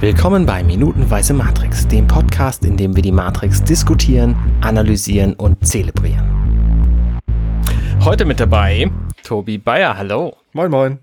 Willkommen 0.00 0.46
bei 0.46 0.64
Minutenweise 0.64 1.34
Matrix, 1.34 1.86
dem 1.86 2.06
Podcast, 2.06 2.64
in 2.64 2.78
dem 2.78 2.96
wir 2.96 3.02
die 3.02 3.12
Matrix 3.12 3.62
diskutieren, 3.62 4.34
analysieren 4.62 5.34
und 5.34 5.66
zelebrieren. 5.66 7.20
Heute 8.02 8.24
mit 8.24 8.40
dabei 8.40 8.90
Tobi 9.22 9.58
Bayer, 9.58 9.98
hallo. 9.98 10.38
Moin, 10.54 10.70
moin. 10.70 10.98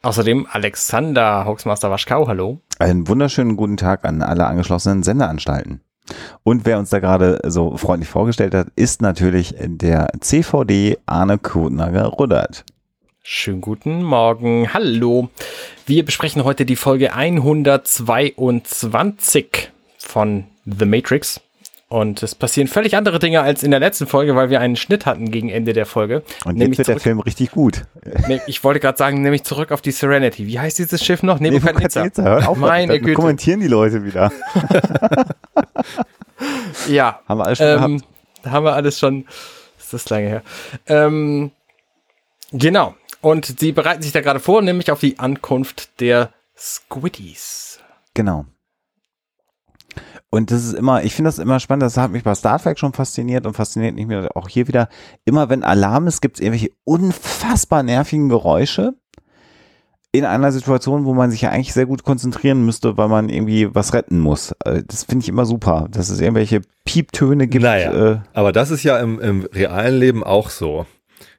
Außerdem 0.00 0.46
Alexander 0.50 1.44
Hoaxmaster 1.44 1.90
Waschkau, 1.90 2.26
hallo. 2.26 2.62
Einen 2.78 3.06
wunderschönen 3.06 3.54
guten 3.54 3.76
Tag 3.76 4.06
an 4.06 4.22
alle 4.22 4.46
angeschlossenen 4.46 5.02
Sendeanstalten. 5.02 5.82
Und 6.42 6.64
wer 6.64 6.78
uns 6.78 6.88
da 6.88 7.00
gerade 7.00 7.38
so 7.44 7.76
freundlich 7.76 8.08
vorgestellt 8.08 8.54
hat, 8.54 8.68
ist 8.76 9.02
natürlich 9.02 9.56
der 9.58 10.08
CVD 10.20 10.96
Arne 11.04 11.36
Kutnager-Ruddert. 11.36 12.64
Schönen 13.24 13.60
guten 13.60 14.02
Morgen. 14.02 14.74
Hallo. 14.74 15.28
Wir 15.86 16.04
besprechen 16.04 16.42
heute 16.42 16.66
die 16.66 16.74
Folge 16.74 17.14
122 17.14 19.70
von 19.98 20.44
The 20.64 20.86
Matrix. 20.86 21.40
Und 21.88 22.20
es 22.22 22.34
passieren 22.34 22.66
völlig 22.68 22.96
andere 22.96 23.18
Dinge 23.20 23.42
als 23.42 23.62
in 23.62 23.70
der 23.70 23.78
letzten 23.78 24.06
Folge, 24.06 24.34
weil 24.34 24.48
wir 24.50 24.60
einen 24.60 24.74
Schnitt 24.76 25.04
hatten 25.06 25.30
gegen 25.30 25.50
Ende 25.50 25.72
der 25.74 25.84
Folge. 25.86 26.22
Und 26.46 26.56
jetzt 26.56 26.78
wird 26.78 26.88
der 26.88 26.98
Film 26.98 27.20
richtig 27.20 27.50
gut. 27.52 27.82
Ne, 28.26 28.40
ich 28.46 28.64
wollte 28.64 28.80
gerade 28.80 28.96
sagen, 28.98 29.20
nämlich 29.22 29.44
zurück 29.44 29.70
auf 29.70 29.82
die 29.82 29.90
Serenity. 29.92 30.46
Wie 30.46 30.58
heißt 30.58 30.78
dieses 30.78 31.04
Schiff 31.04 31.22
noch? 31.22 31.38
Nebukadnezar. 31.38 32.04
Nebukadnezar. 32.04 32.48
Auf, 32.48 32.56
Meine 32.56 32.98
Güte. 32.98 33.12
kommentieren 33.14 33.60
die 33.60 33.68
Leute 33.68 34.04
wieder. 34.04 34.32
Ja. 36.88 37.20
Haben 37.28 37.38
wir 37.38 37.44
alles 37.46 37.58
schon 37.58 37.84
ähm, 37.84 38.02
haben 38.44 38.64
wir 38.64 38.72
alles 38.74 38.98
schon. 38.98 39.26
Ist 39.78 39.92
das 39.92 40.10
lange 40.10 40.26
her? 40.26 40.42
Ähm, 40.88 41.52
genau. 42.50 42.96
Und 43.22 43.58
sie 43.58 43.72
bereiten 43.72 44.02
sich 44.02 44.12
da 44.12 44.20
gerade 44.20 44.40
vor, 44.40 44.60
nämlich 44.62 44.90
auf 44.90 45.00
die 45.00 45.18
Ankunft 45.18 46.00
der 46.00 46.30
Squiddies. 46.56 47.78
Genau. 48.14 48.44
Und 50.30 50.50
das 50.50 50.64
ist 50.64 50.72
immer, 50.74 51.04
ich 51.04 51.14
finde 51.14 51.28
das 51.28 51.38
immer 51.38 51.60
spannend, 51.60 51.82
das 51.82 51.96
hat 51.98 52.10
mich 52.10 52.24
bei 52.24 52.34
Star 52.34 52.58
Trek 52.58 52.78
schon 52.78 52.94
fasziniert 52.94 53.46
und 53.46 53.54
fasziniert 53.54 53.94
mich 53.94 54.30
auch 54.34 54.48
hier 54.48 54.66
wieder. 54.66 54.88
Immer 55.24 55.50
wenn 55.50 55.62
Alarm 55.62 56.06
ist, 56.06 56.20
gibt 56.22 56.36
es 56.36 56.40
irgendwelche 56.40 56.70
unfassbar 56.84 57.82
nervigen 57.82 58.28
Geräusche 58.28 58.94
in 60.10 60.24
einer 60.24 60.50
Situation, 60.52 61.04
wo 61.04 61.14
man 61.14 61.30
sich 61.30 61.42
ja 61.42 61.50
eigentlich 61.50 61.72
sehr 61.72 61.86
gut 61.86 62.04
konzentrieren 62.04 62.64
müsste, 62.64 62.96
weil 62.96 63.08
man 63.08 63.28
irgendwie 63.28 63.74
was 63.74 63.94
retten 63.94 64.18
muss. 64.18 64.52
Äh, 64.64 64.82
Das 64.86 65.04
finde 65.04 65.22
ich 65.22 65.28
immer 65.28 65.46
super, 65.46 65.88
dass 65.90 66.10
es 66.10 66.20
irgendwelche 66.20 66.62
Pieptöne 66.84 67.46
gibt. 67.46 67.62
Naja, 67.64 68.12
Äh, 68.12 68.18
aber 68.34 68.52
das 68.52 68.70
ist 68.70 68.82
ja 68.82 68.98
im, 68.98 69.20
im 69.20 69.42
realen 69.52 69.98
Leben 69.98 70.24
auch 70.24 70.50
so. 70.50 70.86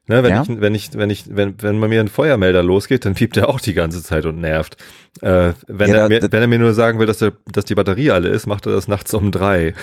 Ne, 0.08 0.22
wenn, 0.22 0.32
Ja? 0.32 0.42
ich, 0.42 0.50
wenn 0.60 0.76
ich, 0.76 0.94
wenn 0.96 1.10
ich, 1.10 1.24
wenn, 1.30 1.56
wenn 1.62 1.80
bei 1.80 1.88
mir 1.88 2.02
ein 2.02 2.10
Feuermelder 2.10 2.62
losgeht, 2.62 3.06
dann 3.06 3.14
piept 3.14 3.38
er 3.38 3.48
auch 3.48 3.62
die 3.62 3.74
ganze 3.74 4.04
Zeit 4.04 4.26
und 4.26 4.42
nervt. 4.42 4.76
Äh, 5.22 5.54
wenn, 5.68 5.90
Ja, 5.92 5.96
er 5.96 6.10
mir, 6.10 6.22
wenn 6.22 6.42
er 6.42 6.48
mir 6.48 6.60
nur 6.60 6.74
sagen 6.74 7.00
will, 7.00 7.08
dass, 7.08 7.20
der, 7.20 7.32
dass 7.52 7.64
die 7.64 7.76
Batterie 7.76 8.12
alle 8.12 8.28
ist, 8.28 8.46
macht 8.46 8.66
er 8.66 8.74
das 8.74 8.90
nachts 8.90 9.14
um 9.14 9.32
drei. 9.32 9.74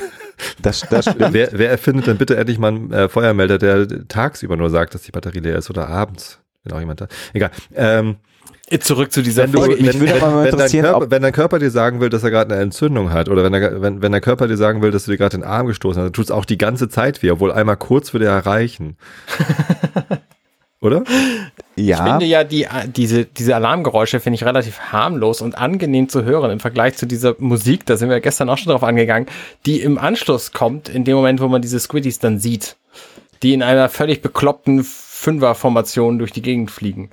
das, 0.60 0.82
das 0.90 1.06
wer, 1.18 1.48
wer 1.52 1.70
erfindet 1.70 2.06
denn 2.06 2.18
bitte 2.18 2.36
endlich 2.36 2.58
mal 2.58 2.68
einen 2.68 2.92
äh, 2.92 3.08
Feuermelder, 3.08 3.56
der 3.56 4.06
tagsüber 4.08 4.56
nur 4.58 4.68
sagt, 4.68 4.94
dass 4.94 5.02
die 5.02 5.12
Batterie 5.12 5.40
leer 5.40 5.56
ist 5.56 5.70
oder 5.70 5.88
abends? 5.88 6.38
Wenn 6.64 6.74
auch 6.74 6.80
jemand 6.80 7.00
da. 7.00 7.08
Egal. 7.32 7.50
Ähm, 7.74 8.16
Zurück 8.78 9.10
zu 9.12 9.22
dieser 9.22 9.44
wenn, 9.44 9.52
Folge. 9.52 9.76
wenn, 9.78 9.98
dein 10.56 10.70
Körper, 10.70 10.96
ob- 10.96 11.10
wenn 11.10 11.22
dein 11.22 11.32
Körper 11.32 11.58
dir 11.58 11.70
sagen 11.70 12.00
will, 12.00 12.08
dass 12.08 12.22
er 12.22 12.30
gerade 12.30 12.52
eine 12.54 12.62
Entzündung 12.62 13.12
hat 13.12 13.28
oder 13.28 13.42
wenn 13.42 13.52
der, 13.52 13.82
wenn, 13.82 14.00
wenn 14.00 14.12
der 14.12 14.20
Körper 14.20 14.46
dir 14.46 14.56
sagen 14.56 14.80
will, 14.82 14.92
dass 14.92 15.04
du 15.06 15.10
dir 15.10 15.18
gerade 15.18 15.36
den 15.36 15.44
Arm 15.44 15.66
gestoßen 15.66 16.00
hast, 16.00 16.06
dann 16.06 16.12
tut 16.12 16.26
es 16.26 16.30
auch 16.30 16.44
die 16.44 16.58
ganze 16.58 16.88
Zeit 16.88 17.22
weh, 17.22 17.30
obwohl 17.32 17.50
einmal 17.52 17.76
kurz 17.76 18.12
würde 18.12 18.26
er 18.26 18.32
erreichen. 18.34 18.96
oder? 20.80 21.04
Ich 21.76 21.86
Ja, 21.86 22.04
finde 22.06 22.26
ja, 22.26 22.44
die, 22.44 22.66
diese, 22.94 23.24
diese 23.26 23.54
Alarmgeräusche 23.56 24.20
finde 24.20 24.36
ich 24.36 24.44
relativ 24.44 24.78
harmlos 24.92 25.40
und 25.40 25.58
angenehm 25.58 26.08
zu 26.08 26.24
hören 26.24 26.50
im 26.50 26.60
Vergleich 26.60 26.96
zu 26.96 27.06
dieser 27.06 27.34
Musik, 27.38 27.86
da 27.86 27.96
sind 27.96 28.08
wir 28.10 28.20
gestern 28.20 28.48
auch 28.48 28.58
schon 28.58 28.70
drauf 28.70 28.82
angegangen, 28.84 29.26
die 29.66 29.80
im 29.80 29.98
Anschluss 29.98 30.52
kommt, 30.52 30.88
in 30.88 31.04
dem 31.04 31.16
Moment, 31.16 31.40
wo 31.40 31.48
man 31.48 31.62
diese 31.62 31.78
Squiddies 31.80 32.18
dann 32.18 32.38
sieht, 32.38 32.76
die 33.42 33.52
in 33.52 33.62
einer 33.62 33.88
völlig 33.88 34.22
bekloppten 34.22 34.84
Fünferformation 34.84 36.18
durch 36.18 36.32
die 36.32 36.42
Gegend 36.42 36.70
fliegen. 36.70 37.10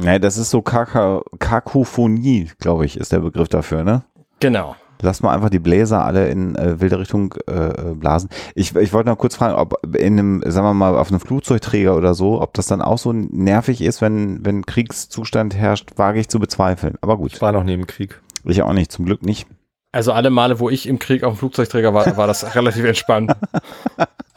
Nee, 0.00 0.18
das 0.18 0.36
ist 0.36 0.50
so 0.50 0.62
Kaka 0.62 1.22
Kakophonie, 1.38 2.50
glaube 2.58 2.84
ich, 2.86 2.96
ist 2.96 3.12
der 3.12 3.20
Begriff 3.20 3.48
dafür, 3.48 3.84
ne? 3.84 4.02
Genau. 4.40 4.76
Lass 5.02 5.22
mal 5.22 5.34
einfach 5.34 5.48
die 5.48 5.58
Bläser 5.58 6.04
alle 6.04 6.28
in 6.28 6.56
äh, 6.56 6.78
wilde 6.80 6.98
Richtung 6.98 7.34
äh, 7.48 7.52
äh, 7.52 7.94
blasen. 7.94 8.28
Ich, 8.54 8.76
ich 8.76 8.92
wollte 8.92 9.08
noch 9.08 9.16
kurz 9.16 9.36
fragen, 9.36 9.54
ob 9.54 9.74
in 9.96 10.18
einem, 10.18 10.42
sagen 10.46 10.66
wir 10.66 10.74
mal, 10.74 10.94
auf 10.96 11.08
einem 11.10 11.20
Flugzeugträger 11.20 11.96
oder 11.96 12.12
so, 12.14 12.40
ob 12.42 12.52
das 12.52 12.66
dann 12.66 12.82
auch 12.82 12.98
so 12.98 13.12
nervig 13.12 13.80
ist, 13.80 14.02
wenn, 14.02 14.44
wenn 14.44 14.66
Kriegszustand 14.66 15.54
herrscht, 15.54 15.92
wage 15.96 16.20
ich 16.20 16.28
zu 16.28 16.38
bezweifeln. 16.38 16.96
Aber 17.00 17.14
Ich 17.14 17.18
gut, 17.18 17.40
war 17.42 17.52
noch 17.52 17.64
nie 17.64 17.74
im 17.74 17.86
Krieg. 17.86 18.20
ich 18.44 18.60
auch 18.62 18.74
nicht, 18.74 18.92
zum 18.92 19.06
Glück 19.06 19.22
nicht. 19.22 19.46
Also 19.92 20.12
alle 20.12 20.30
Male, 20.30 20.60
wo 20.60 20.68
ich 20.68 20.86
im 20.86 20.98
Krieg 20.98 21.24
auf 21.24 21.34
dem 21.34 21.38
Flugzeugträger 21.38 21.94
war, 21.94 22.16
war 22.18 22.26
das 22.26 22.54
relativ 22.54 22.84
entspannt. 22.84 23.32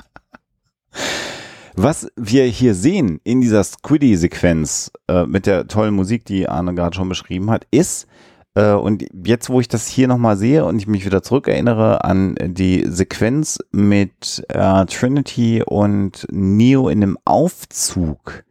Was 1.75 2.07
wir 2.16 2.45
hier 2.45 2.75
sehen 2.75 3.19
in 3.23 3.41
dieser 3.41 3.63
Squiddy-Sequenz 3.63 4.91
äh, 5.07 5.25
mit 5.25 5.47
der 5.47 5.67
tollen 5.67 5.95
Musik, 5.95 6.23
die 6.25 6.47
Arne 6.47 6.75
gerade 6.75 6.95
schon 6.95 7.09
beschrieben 7.09 7.50
hat, 7.50 7.66
ist, 7.72 8.07
äh, 8.53 8.73
und 8.73 9.06
jetzt, 9.25 9.50
wo 9.50 9.59
ich 9.59 9.67
das 9.67 9.88
hier 9.88 10.07
nochmal 10.07 10.38
sehe 10.38 10.66
und 10.66 10.78
ich 10.78 10.85
mich 10.85 11.03
wieder 11.03 11.23
zurückerinnere 11.23 12.03
an 12.03 12.35
die 12.39 12.85
Sequenz 12.88 13.57
mit 13.72 14.45
äh, 14.50 14.85
Trinity 14.85 15.63
und 15.66 16.28
Neo 16.31 16.89
in 16.89 17.01
einem 17.01 17.17
Aufzug. 17.25 18.44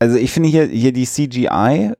Also 0.00 0.16
ich 0.16 0.32
finde 0.32 0.48
hier, 0.48 0.66
hier 0.66 0.92
die 0.92 1.06
CGI 1.06 1.92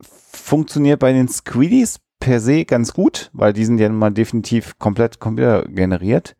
funktioniert 0.00 1.00
bei 1.00 1.12
den 1.12 1.26
Squiddies 1.26 1.98
per 2.20 2.38
se 2.38 2.64
ganz 2.64 2.92
gut, 2.92 3.30
weil 3.32 3.52
die 3.52 3.64
sind 3.64 3.78
ja 3.78 3.88
nun 3.88 3.98
mal 3.98 4.10
definitiv 4.10 4.78
komplett 4.78 5.18
computergeneriert 5.18 6.36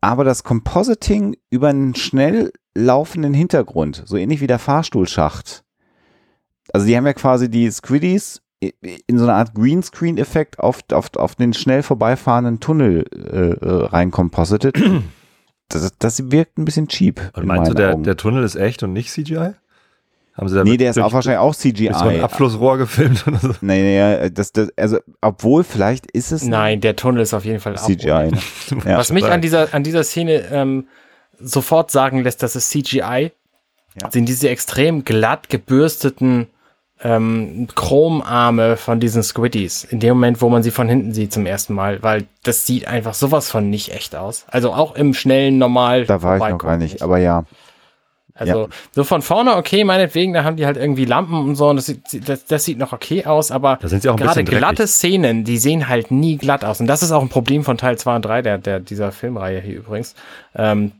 aber 0.00 0.24
das 0.24 0.44
Compositing 0.44 1.36
über 1.50 1.68
einen 1.68 1.94
schnell 1.94 2.52
laufenden 2.74 3.34
Hintergrund, 3.34 4.02
so 4.06 4.16
ähnlich 4.16 4.40
wie 4.40 4.46
der 4.46 4.58
Fahrstuhlschacht. 4.58 5.64
Also 6.72 6.86
die 6.86 6.96
haben 6.96 7.06
ja 7.06 7.12
quasi 7.12 7.50
die 7.50 7.70
Squiddies 7.70 8.42
in 8.60 9.18
so 9.18 9.24
einer 9.24 9.34
Art 9.34 9.54
Greenscreen-Effekt 9.54 10.58
auf, 10.58 10.80
auf, 10.92 11.16
auf 11.16 11.34
den 11.34 11.54
schnell 11.54 11.82
vorbeifahrenden 11.82 12.60
Tunnel 12.60 13.06
äh, 13.12 13.66
äh, 13.66 13.86
rein 13.86 14.10
composited. 14.10 14.76
Das, 15.72 15.88
das 16.00 16.32
wirkt 16.32 16.58
ein 16.58 16.64
bisschen 16.64 16.88
cheap. 16.88 17.20
Und 17.36 17.42
in 17.42 17.46
meinst 17.46 17.70
du, 17.70 17.74
der, 17.74 17.94
Augen. 17.94 18.02
der 18.02 18.16
Tunnel 18.16 18.42
ist 18.42 18.56
echt 18.56 18.82
und 18.82 18.92
nicht 18.92 19.08
CGI? 19.12 19.52
Haben 20.40 20.48
sie 20.48 20.54
da 20.56 20.64
nee, 20.64 20.78
der 20.78 20.88
ist 20.88 20.98
auch 20.98 21.12
wahrscheinlich 21.12 21.38
auch 21.38 21.54
CGI. 21.54 21.92
so 21.92 22.06
ein 22.06 22.22
Abflussrohr 22.22 22.78
gefilmt 22.78 23.26
oder 23.26 23.36
so? 23.36 23.50
Nee, 23.60 23.82
nee, 23.82 24.30
das, 24.30 24.52
das, 24.52 24.70
also, 24.74 24.96
obwohl, 25.20 25.64
vielleicht 25.64 26.10
ist 26.12 26.32
es 26.32 26.44
Nein, 26.44 26.80
der 26.80 26.96
Tunnel 26.96 27.20
ist 27.20 27.34
auf 27.34 27.44
jeden 27.44 27.60
Fall 27.60 27.76
auch. 27.76 27.84
CGI. 27.84 28.30
Ne? 28.30 28.38
Ja. 28.86 28.96
Was 28.96 29.12
mich 29.12 29.26
an 29.26 29.42
dieser, 29.42 29.74
an 29.74 29.84
dieser 29.84 30.02
Szene 30.02 30.46
ähm, 30.50 30.86
sofort 31.38 31.90
sagen 31.90 32.22
lässt, 32.22 32.42
dass 32.42 32.54
es 32.54 32.70
CGI 32.70 33.32
Ja. 34.00 34.10
sind 34.10 34.30
diese 34.30 34.48
extrem 34.48 35.04
glatt 35.04 35.50
gebürsteten 35.50 36.46
ähm, 37.02 37.68
Chromarme 37.74 38.78
von 38.78 38.98
diesen 38.98 39.22
Squiddies. 39.22 39.84
In 39.84 40.00
dem 40.00 40.14
Moment, 40.14 40.40
wo 40.40 40.48
man 40.48 40.62
sie 40.62 40.70
von 40.70 40.88
hinten 40.88 41.12
sieht 41.12 41.34
zum 41.34 41.44
ersten 41.44 41.74
Mal, 41.74 42.02
weil 42.02 42.26
das 42.44 42.66
sieht 42.66 42.86
einfach 42.86 43.12
sowas 43.12 43.50
von 43.50 43.68
nicht 43.68 43.92
echt 43.92 44.16
aus. 44.16 44.46
Also 44.48 44.72
auch 44.72 44.94
im 44.94 45.12
schnellen, 45.12 45.58
normal. 45.58 46.06
Da 46.06 46.22
war 46.22 46.36
ich 46.38 46.48
noch 46.48 46.58
gar 46.58 46.78
nicht, 46.78 47.02
aber 47.02 47.18
ja. 47.18 47.44
Also 48.40 48.68
so 48.92 49.04
von 49.04 49.22
vorne, 49.22 49.56
okay, 49.56 49.84
meinetwegen, 49.84 50.32
da 50.32 50.44
haben 50.44 50.56
die 50.56 50.66
halt 50.66 50.76
irgendwie 50.76 51.04
Lampen 51.04 51.34
und 51.34 51.56
so 51.56 51.68
und 51.68 51.76
das 51.76 51.86
sieht, 51.86 52.28
das, 52.28 52.46
das 52.46 52.64
sieht 52.64 52.78
noch 52.78 52.92
okay 52.92 53.24
aus, 53.26 53.50
aber 53.50 53.78
Da 53.80 53.88
sind 53.88 54.02
sie 54.02 54.08
auch 54.08 54.14
ein 54.14 54.20
gerade 54.20 54.44
glatte 54.44 54.86
Szenen, 54.86 55.44
die 55.44 55.58
sehen 55.58 55.88
halt 55.88 56.10
nie 56.10 56.36
glatt 56.36 56.64
aus. 56.64 56.80
Und 56.80 56.86
das 56.86 57.02
ist 57.02 57.12
auch 57.12 57.22
ein 57.22 57.28
Problem 57.28 57.64
von 57.64 57.76
Teil 57.78 57.98
2 57.98 58.16
und 58.16 58.24
3 58.24 58.42
der, 58.42 58.58
der, 58.58 58.80
dieser 58.80 59.12
Filmreihe 59.12 59.60
hier 59.60 59.76
übrigens. 59.76 60.14
Ähm, 60.54 60.92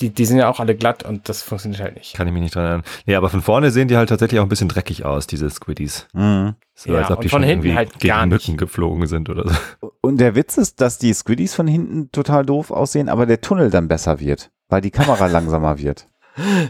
die, 0.00 0.10
die 0.10 0.24
sind 0.24 0.38
ja 0.38 0.48
auch 0.48 0.60
alle 0.60 0.74
glatt 0.74 1.02
und 1.02 1.28
das 1.28 1.42
funktioniert 1.42 1.82
halt 1.82 1.96
nicht. 1.96 2.14
Kann 2.14 2.26
ich 2.26 2.32
mich 2.32 2.42
nicht 2.42 2.54
dran 2.54 2.64
erinnern. 2.64 2.84
Nee, 3.06 3.14
aber 3.14 3.28
von 3.28 3.42
vorne 3.42 3.70
sehen 3.70 3.88
die 3.88 3.96
halt 3.96 4.08
tatsächlich 4.08 4.40
auch 4.40 4.44
ein 4.44 4.48
bisschen 4.48 4.68
dreckig 4.68 5.04
aus, 5.04 5.26
diese 5.26 5.48
Squiddies. 5.50 6.06
Mhm. 6.12 6.54
So, 6.74 6.92
Ja, 6.92 7.08
und 7.08 7.28
von 7.28 7.42
hinten 7.42 7.66
irgendwie 7.66 7.74
halt 7.76 7.98
gegen 7.98 8.08
gar 8.08 8.26
nicht. 8.26 8.48
Mücken 8.48 8.56
geflogen 8.56 9.06
sind 9.06 9.28
oder 9.28 9.48
so. 9.48 9.92
Und 10.00 10.20
der 10.20 10.34
Witz 10.34 10.56
ist, 10.56 10.80
dass 10.80 10.98
die 10.98 11.12
Squiddies 11.12 11.54
von 11.54 11.66
hinten 11.66 12.10
total 12.10 12.46
doof 12.46 12.70
aussehen, 12.70 13.08
aber 13.08 13.26
der 13.26 13.40
Tunnel 13.40 13.70
dann 13.70 13.88
besser 13.88 14.20
wird, 14.20 14.50
weil 14.68 14.80
die 14.80 14.90
Kamera 14.90 15.26
langsamer 15.30 15.78
wird. 15.78 16.06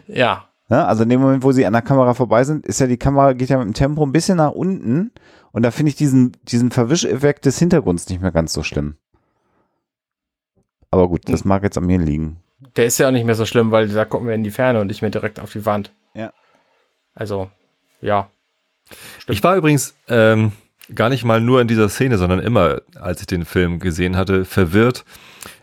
Ja, 0.06 0.50
Ne? 0.70 0.86
Also 0.86 1.02
in 1.02 1.08
dem 1.08 1.20
Moment, 1.20 1.42
wo 1.42 1.50
sie 1.52 1.66
an 1.66 1.72
der 1.72 1.82
Kamera 1.82 2.14
vorbei 2.14 2.44
sind, 2.44 2.64
ist 2.64 2.80
ja 2.80 2.86
die 2.86 2.96
Kamera, 2.96 3.32
geht 3.32 3.50
ja 3.50 3.58
mit 3.58 3.66
dem 3.66 3.74
Tempo 3.74 4.04
ein 4.04 4.12
bisschen 4.12 4.38
nach 4.38 4.52
unten 4.52 5.10
und 5.50 5.64
da 5.64 5.72
finde 5.72 5.90
ich 5.90 5.96
diesen, 5.96 6.36
diesen 6.44 6.70
Verwischeffekt 6.70 7.44
des 7.44 7.58
Hintergrunds 7.58 8.08
nicht 8.08 8.22
mehr 8.22 8.30
ganz 8.30 8.52
so 8.52 8.62
schlimm. 8.62 8.94
Aber 10.92 11.08
gut, 11.08 11.28
das 11.28 11.44
mag 11.44 11.64
jetzt 11.64 11.76
an 11.76 11.86
mir 11.86 11.98
liegen. 11.98 12.38
der 12.76 12.86
ist 12.86 12.98
ja 12.98 13.08
auch 13.08 13.12
nicht 13.12 13.26
mehr 13.26 13.34
so 13.34 13.46
schlimm, 13.46 13.72
weil 13.72 13.88
da 13.88 14.04
gucken 14.04 14.28
wir 14.28 14.34
in 14.34 14.44
die 14.44 14.52
Ferne 14.52 14.80
und 14.80 14.86
nicht 14.86 15.02
mehr 15.02 15.10
direkt 15.10 15.40
auf 15.40 15.52
die 15.52 15.66
Wand. 15.66 15.92
Ja. 16.14 16.32
Also, 17.14 17.50
ja. 18.00 18.30
Ich 19.26 19.42
war 19.42 19.56
übrigens 19.56 19.96
ähm, 20.08 20.52
gar 20.94 21.08
nicht 21.08 21.24
mal 21.24 21.40
nur 21.40 21.60
in 21.60 21.68
dieser 21.68 21.88
Szene, 21.88 22.16
sondern 22.16 22.38
immer, 22.38 22.82
als 22.94 23.20
ich 23.20 23.26
den 23.26 23.44
Film 23.44 23.80
gesehen 23.80 24.16
hatte, 24.16 24.44
verwirrt, 24.44 25.04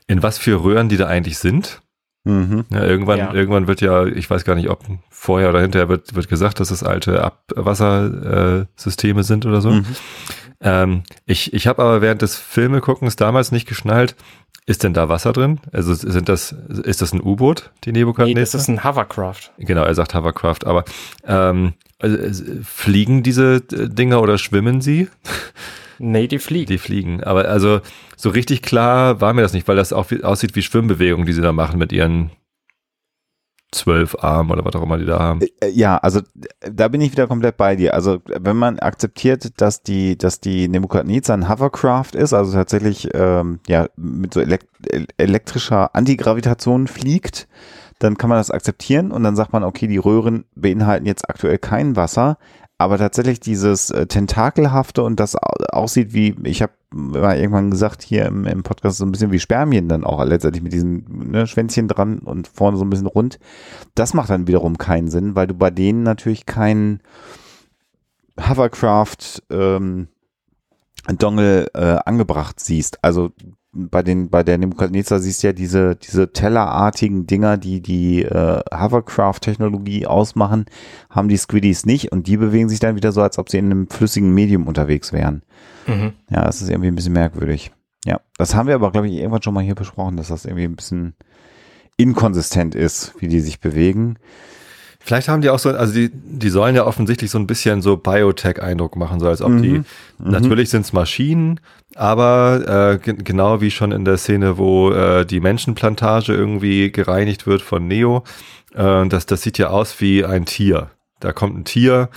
in 0.05 0.21
was 0.21 0.37
für 0.37 0.63
Röhren 0.63 0.89
die 0.89 0.97
da 0.97 1.07
eigentlich 1.07 1.37
sind. 1.37 1.81
Mhm. 2.27 2.65
Ja, 2.71 2.83
irgendwann, 2.83 3.17
Ja. 3.19 3.33
irgendwann 3.33 3.67
wird 3.67 3.81
ja, 3.81 4.05
ich 4.05 4.29
weiß 4.29 4.43
gar 4.45 4.55
nicht, 4.55 4.69
ob 4.69 4.83
vorher 5.09 5.49
oder 5.49 5.61
hinterher 5.61 5.89
wird, 5.89 6.15
wird 6.15 6.27
gesagt, 6.29 6.59
dass 6.59 6.71
es 6.71 6.83
alte 6.83 7.23
Abwassersysteme 7.23 8.67
Systeme 8.75 9.23
sind 9.23 9.45
oder 9.45 9.61
so. 9.61 9.71
Mhm. 9.71 9.85
Ähm, 10.59 11.03
ich 11.25 11.53
ich 11.53 11.67
habe 11.67 11.81
aber 11.83 12.01
während 12.01 12.21
des 12.21 12.35
Filmeguckens 12.37 13.15
damals 13.15 13.51
nicht 13.51 13.67
geschnallt, 13.67 14.15
ist 14.65 14.83
denn 14.83 14.93
da 14.93 15.07
Wasser 15.07 15.31
drin? 15.31 15.59
Also 15.71 15.93
sind 15.93 16.27
das, 16.27 16.53
ist 16.83 17.01
das 17.01 17.13
ein 17.13 17.21
U-Boot, 17.21 17.71
die 17.85 17.91
Nee, 17.91 17.99
Nebukadnezar? 17.99 18.41
das 18.41 18.53
ist 18.55 18.67
ein 18.67 18.83
Hovercraft. 18.83 19.51
Genau, 19.59 19.83
er 19.83 19.95
sagt 19.95 20.13
Hovercraft, 20.13 20.65
aber 20.65 20.83
ähm, 21.25 21.73
also, 21.99 22.17
fliegen 22.63 23.23
diese 23.23 23.61
Dinger 23.61 24.21
oder 24.21 24.37
schwimmen 24.37 24.81
sie? 24.81 25.07
Nee, 25.99 26.27
die 26.27 26.39
fliegt. 26.39 26.69
Die 26.69 26.77
fliegen. 26.77 27.23
Aber 27.23 27.45
also 27.47 27.81
so 28.15 28.29
richtig 28.29 28.61
klar 28.61 29.21
war 29.21 29.33
mir 29.33 29.41
das 29.41 29.53
nicht, 29.53 29.67
weil 29.67 29.75
das 29.75 29.93
auch 29.93 30.09
wie, 30.11 30.23
aussieht 30.23 30.55
wie 30.55 30.61
Schwimmbewegungen, 30.61 31.25
die 31.25 31.33
sie 31.33 31.41
da 31.41 31.51
machen 31.51 31.79
mit 31.79 31.91
ihren 31.91 32.31
zwölf 33.71 34.15
Armen 34.23 34.49
oder 34.51 34.63
was 34.63 34.75
auch 34.75 34.83
immer 34.83 34.97
die 34.97 35.05
da 35.05 35.19
haben. 35.19 35.41
Äh, 35.59 35.69
Ja, 35.69 35.97
also 35.97 36.19
äh, 36.19 36.71
da 36.71 36.87
bin 36.87 37.01
ich 37.01 37.11
wieder 37.11 37.27
komplett 37.27 37.57
bei 37.57 37.75
dir. 37.75 37.93
Also 37.93 38.21
wenn 38.25 38.55
man 38.55 38.79
akzeptiert, 38.79 39.59
dass 39.61 39.83
die, 39.83 40.17
dass 40.17 40.39
die 40.39 40.69
Nebukadnezar 40.69 41.35
ein 41.35 41.49
Hovercraft 41.49 42.11
ist, 42.13 42.33
also 42.33 42.53
tatsächlich 42.53 43.09
ähm, 43.13 43.59
ja 43.67 43.89
mit 43.97 44.33
so 44.33 44.39
elek 44.39 44.67
el- 44.89 45.07
elektrischer 45.17 45.93
Antigravitation 45.95 46.87
fliegt, 46.87 47.47
dann 47.99 48.17
kann 48.17 48.29
man 48.29 48.37
das 48.39 48.51
akzeptieren 48.51 49.11
und 49.11 49.23
dann 49.23 49.35
sagt 49.35 49.51
man, 49.51 49.63
okay, 49.63 49.87
die 49.87 49.97
Röhren 49.97 50.45
beinhalten 50.55 51.05
jetzt 51.05 51.29
aktuell 51.29 51.57
kein 51.57 51.95
Wasser, 51.97 52.37
aber 52.77 52.97
tatsächlich 52.97 53.39
dieses 53.39 53.89
äh, 53.89 54.05
tentakelhafte 54.05 55.03
und 55.03 55.19
das 55.19 55.35
au- 55.35 55.63
aussieht 55.71 56.13
wie, 56.13 56.35
ich 56.43 56.61
habe 56.61 56.73
mal 56.91 57.37
irgendwann 57.37 57.71
gesagt 57.71 58.03
hier 58.03 58.25
im, 58.25 58.45
im 58.45 58.63
Podcast 58.63 58.97
so 58.97 59.05
ein 59.05 59.11
bisschen 59.11 59.31
wie 59.31 59.39
Spermien 59.39 59.89
dann 59.89 60.03
auch 60.03 60.23
letztendlich 60.23 60.63
mit 60.63 60.73
diesen 60.73 61.31
ne, 61.31 61.47
Schwänzchen 61.47 61.87
dran 61.87 62.19
und 62.19 62.47
vorne 62.47 62.77
so 62.77 62.85
ein 62.85 62.89
bisschen 62.89 63.07
rund. 63.07 63.39
Das 63.95 64.13
macht 64.13 64.29
dann 64.29 64.47
wiederum 64.47 64.77
keinen 64.77 65.09
Sinn, 65.09 65.35
weil 65.35 65.47
du 65.47 65.53
bei 65.55 65.71
denen 65.71 66.03
natürlich 66.03 66.45
keinen 66.45 67.01
Hovercraft 68.39 69.41
ähm, 69.49 70.07
äh, 71.07 71.97
angebracht 72.05 72.59
siehst. 72.59 73.03
Also 73.03 73.31
bei 73.77 74.03
den 74.03 74.29
bei 74.29 74.43
der 74.43 74.57
Nebukadnezar 74.57 75.19
siehst 75.19 75.43
du 75.43 75.47
ja 75.47 75.53
diese 75.53 75.95
diese 75.95 76.31
tellerartigen 76.33 77.27
Dinger, 77.27 77.57
die 77.57 77.81
die 77.81 78.23
äh, 78.23 78.61
Hovercraft-Technologie 78.71 80.07
ausmachen, 80.07 80.65
haben 81.09 81.29
die 81.29 81.37
Squiddies 81.37 81.85
nicht 81.85 82.11
und 82.11 82.27
die 82.27 82.37
bewegen 82.37 82.69
sich 82.69 82.79
dann 82.79 82.95
wieder 82.95 83.11
so, 83.11 83.21
als 83.21 83.37
ob 83.37 83.49
sie 83.49 83.57
in 83.57 83.65
einem 83.65 83.87
flüssigen 83.89 84.33
Medium 84.33 84.67
unterwegs 84.67 85.13
wären. 85.13 85.43
Mhm. 85.85 86.13
Ja, 86.29 86.45
das 86.45 86.61
ist 86.61 86.69
irgendwie 86.69 86.89
ein 86.89 86.95
bisschen 86.95 87.13
merkwürdig. 87.13 87.71
Ja, 88.05 88.21
das 88.37 88.55
haben 88.55 88.67
wir 88.67 88.75
aber, 88.75 88.91
glaube 88.91 89.07
ich, 89.07 89.15
irgendwann 89.15 89.41
schon 89.41 89.53
mal 89.53 89.63
hier 89.63 89.75
besprochen, 89.75 90.17
dass 90.17 90.29
das 90.29 90.45
irgendwie 90.45 90.65
ein 90.65 90.75
bisschen 90.75 91.15
inkonsistent 91.97 92.75
ist, 92.75 93.13
wie 93.19 93.27
die 93.27 93.41
sich 93.41 93.59
bewegen. 93.59 94.17
Vielleicht 95.07 95.29
haben 95.29 95.41
die 95.41 95.49
auch 95.49 95.57
so, 95.59 95.69
also 95.69 95.93
die, 95.93 96.09
die 96.13 96.49
sollen 96.49 96.75
ja 96.75 96.85
offensichtlich 96.85 97.31
so 97.31 97.39
ein 97.39 97.47
bisschen 97.47 97.81
so 97.81 97.95
Biotech-Eindruck 97.95 98.97
machen, 98.97 99.21
so 99.21 99.27
als 99.29 99.41
ob 99.41 99.55
die, 99.61 99.79
Mhm. 99.79 99.85
natürlich 100.19 100.69
sind 100.69 100.81
es 100.81 100.91
Maschinen, 100.91 101.61
aber 101.95 102.91
äh, 102.93 102.97
ge- 102.97 103.15
genau 103.23 103.61
wie 103.61 103.71
schon 103.71 103.93
in 103.93 104.03
der 104.03 104.17
Szene, 104.17 104.57
wo 104.57 104.91
äh, 104.91 105.25
die 105.25 105.39
Menschenplantage 105.39 106.33
irgendwie 106.33 106.91
gereinigt 106.91 107.47
wird 107.47 107.61
von 107.61 107.87
Neo, 107.87 108.23
äh, 108.75 109.07
das, 109.07 109.25
das 109.25 109.41
sieht 109.43 109.57
ja 109.57 109.69
aus 109.69 110.01
wie 110.01 110.25
ein 110.25 110.45
Tier. 110.45 110.89
Da 111.21 111.31
kommt 111.31 111.57
ein 111.57 111.63
Tier 111.63 112.09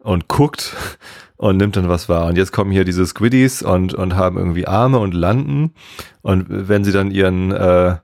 und 0.00 0.26
guckt 0.28 0.74
und 1.36 1.58
nimmt 1.58 1.76
dann 1.76 1.88
was 1.90 2.08
wahr. 2.08 2.26
Und 2.28 2.38
jetzt 2.38 2.52
kommen 2.52 2.70
hier 2.72 2.84
diese 2.84 3.04
Squiddies 3.06 3.62
und, 3.62 3.92
und 3.92 4.16
haben 4.16 4.38
irgendwie 4.38 4.66
Arme 4.66 4.98
und 5.00 5.12
landen. 5.12 5.74
Und 6.22 6.46
wenn 6.48 6.82
sie 6.82 6.92
dann 6.92 7.10
ihren, 7.10 7.52
äh, 7.52 7.96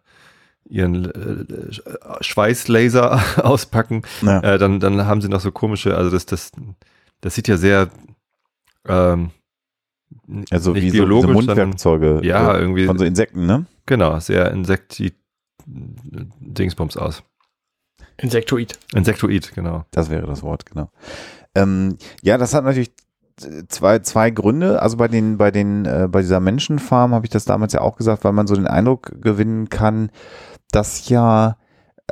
ihren 0.75 1.05
äh, 1.11 1.73
Schweißlaser 2.23 3.21
auspacken, 3.47 4.03
Ja. 4.23 4.41
äh, 4.41 4.59
dann, 4.59 4.81
dann 4.81 5.07
haben 5.07 5.21
sie 5.21 5.29
noch 5.29 5.41
so 5.41 5.53
komische, 5.53 5.97
also 5.97 6.11
das, 6.11 6.27
das, 6.27 6.51
das 7.21 7.35
sieht 7.35 7.49
ja 7.49 7.57
sehr 7.57 7.89
ähm, 8.87 9.31
Also 10.51 10.73
nicht 10.73 10.83
wie 10.85 10.91
so, 10.91 10.97
biologisch, 10.97 11.27
diese 11.31 11.37
sondern- 11.45 11.57
Mundwerkzeuge 11.69 12.21
ja, 12.27 12.55
äh, 12.55 12.61
irgendwie, 12.61 12.87
von 12.87 12.99
so 12.99 13.05
Insekten, 13.05 13.47
ne? 13.47 13.67
genau, 13.87 14.19
sehr 14.19 14.51
insekti 14.51 15.13
Dingsbums 15.67 16.97
aus. 16.97 17.23
Insektoid. 18.19 18.79
Insektoid, 18.95 19.55
genau. 19.55 19.85
Das 19.91 20.11
wäre 20.11 20.27
das 20.27 20.43
Wort, 20.43 20.67
genau. 20.67 20.91
Ähm, 21.55 21.97
ja, 22.23 22.37
das 22.39 22.53
hat 22.55 22.65
natürlich 22.65 22.93
zwei, 23.69 23.99
zwei 24.01 24.31
Gründe. 24.31 24.81
Also 24.83 24.97
bei 24.99 25.09
den, 25.09 25.39
bei 25.39 25.51
den, 25.51 25.85
äh, 25.87 26.07
bei 26.11 26.21
dieser 26.21 26.39
Menschenfarm 26.41 27.13
habe 27.15 27.27
ich 27.27 27.31
das 27.31 27.45
damals 27.47 27.73
ja 27.73 27.81
auch 27.81 27.97
gesagt, 27.97 28.23
weil 28.25 28.33
man 28.33 28.47
so 28.47 28.55
den 28.55 28.67
Eindruck 28.69 29.11
gewinnen 29.21 29.69
kann, 29.71 30.11
dass 30.75 31.09
ja 31.09 31.57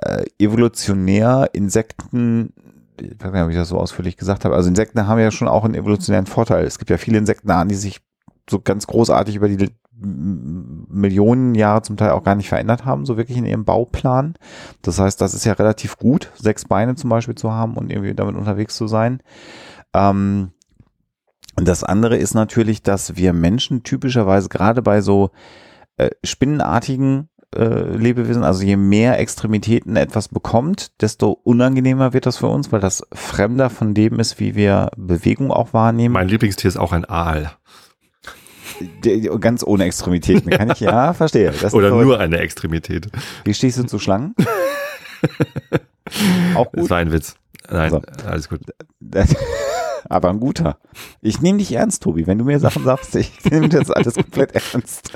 äh, 0.01 0.25
evolutionär 0.39 1.51
Insekten, 1.53 2.53
ich 3.01 3.23
weiß 3.23 3.33
nicht, 3.33 3.43
ob 3.43 3.51
ich 3.51 3.57
das 3.57 3.69
so 3.69 3.79
ausführlich 3.79 4.17
gesagt 4.17 4.45
habe, 4.45 4.55
also 4.55 4.69
Insekten 4.69 5.07
haben 5.07 5.19
ja 5.19 5.31
schon 5.31 5.49
auch 5.49 5.65
einen 5.65 5.75
evolutionären 5.75 6.27
Vorteil. 6.27 6.65
Es 6.65 6.79
gibt 6.79 6.91
ja 6.91 6.99
viele 6.99 7.19
Insektenarten, 7.19 7.69
die 7.69 7.75
sich 7.75 8.01
so 8.49 8.61
ganz 8.61 8.87
großartig 8.87 9.37
über 9.37 9.49
die 9.49 9.71
Millionen 10.05 11.55
Jahre 11.55 11.83
zum 11.83 11.97
Teil 11.97 12.11
auch 12.11 12.25
gar 12.25 12.35
nicht 12.35 12.49
verändert 12.49 12.85
haben, 12.85 13.07
so 13.07 13.17
wirklich 13.17 13.39
in 13.39 13.47
ihrem 13.47 13.65
Bauplan. 13.65 14.35
Das 14.83 14.99
heißt, 14.99 15.21
das 15.21 15.35
ist 15.35 15.45
ja 15.45 15.53
relativ 15.53 15.97
gut, 15.97 16.31
sechs 16.35 16.65
Beine 16.65 16.97
zum 16.97 17.11
Beispiel 17.11 17.37
zu 17.37 17.53
haben 17.53 17.77
und 17.77 17.91
irgendwie 17.91 18.15
damit 18.15 18.35
unterwegs 18.35 18.75
zu 18.77 18.89
sein. 18.89 19.23
Ähm, 19.95 20.51
und 21.57 21.69
das 21.69 21.85
andere 21.85 22.17
ist 22.17 22.35
natürlich, 22.35 22.83
dass 22.83 23.17
wir 23.17 23.33
Menschen 23.33 23.83
typischerweise 23.83 24.49
gerade 24.49 24.83
bei 24.83 25.03
so 25.03 25.31
äh, 25.99 26.11
spinnenartigen 26.25 27.29
äh, 27.57 27.97
Lebewesen, 27.97 28.45
also 28.45 28.63
je 28.65 28.77
mehr 28.77 29.19
Extremitäten 29.19 29.97
etwas 29.97 30.29
bekommt, 30.29 30.93
desto 31.01 31.33
unangenehmer 31.45 32.13
wird 32.13 32.27
das 32.27 32.39
für 32.39 32.49
uns, 32.49 32.73
weil 32.73 32.81
das 32.81 33.03
fremder 33.13 33.71
von 33.71 33.95
dem 33.95 34.19
ist, 34.21 34.41
wie 34.41 34.55
wir 34.55 34.91
Bewegung 34.97 35.51
auch 35.51 35.73
wahrnehmen. 35.73 36.13
Mein 36.15 36.29
Lieblingstier 36.29 36.69
ist 36.69 36.77
auch 36.77 36.93
ein 36.93 37.05
Aal. 37.05 37.53
Ganz 39.41 39.63
ohne 39.65 39.85
Extremitäten. 39.85 40.51
Kann 40.51 40.71
ich, 40.71 40.81
ja, 40.81 41.13
verstehe. 41.15 41.53
Das 41.61 41.75
Oder 41.75 41.91
nur 41.91 42.19
eine 42.19 42.39
Extremität. 42.39 43.09
Wie 43.45 43.55
stehst 43.55 43.79
du 43.79 43.85
zu 43.85 43.99
Schlangen? 43.99 44.35
auch 46.55 46.67
Das 46.73 46.81
gut. 46.83 46.91
war 46.91 46.99
ein 46.99 47.13
Witz. 47.13 47.37
Nein, 47.71 47.91
So. 47.91 48.03
alles 48.27 48.49
gut. 48.49 48.61
Aber 50.09 50.31
ein 50.31 50.41
guter. 50.41 50.79
Ich 51.21 51.41
nehme 51.41 51.59
dich 51.59 51.73
ernst, 51.73 52.03
Tobi. 52.03 52.27
Wenn 52.27 52.39
du 52.39 52.45
mir 52.45 52.59
Sachen 52.59 52.85
sagst, 52.85 53.15
ich 53.17 53.45
nehme 53.45 53.69
das 53.69 53.91
alles 53.91 54.15
komplett 54.15 54.53
ernst. 54.73 55.13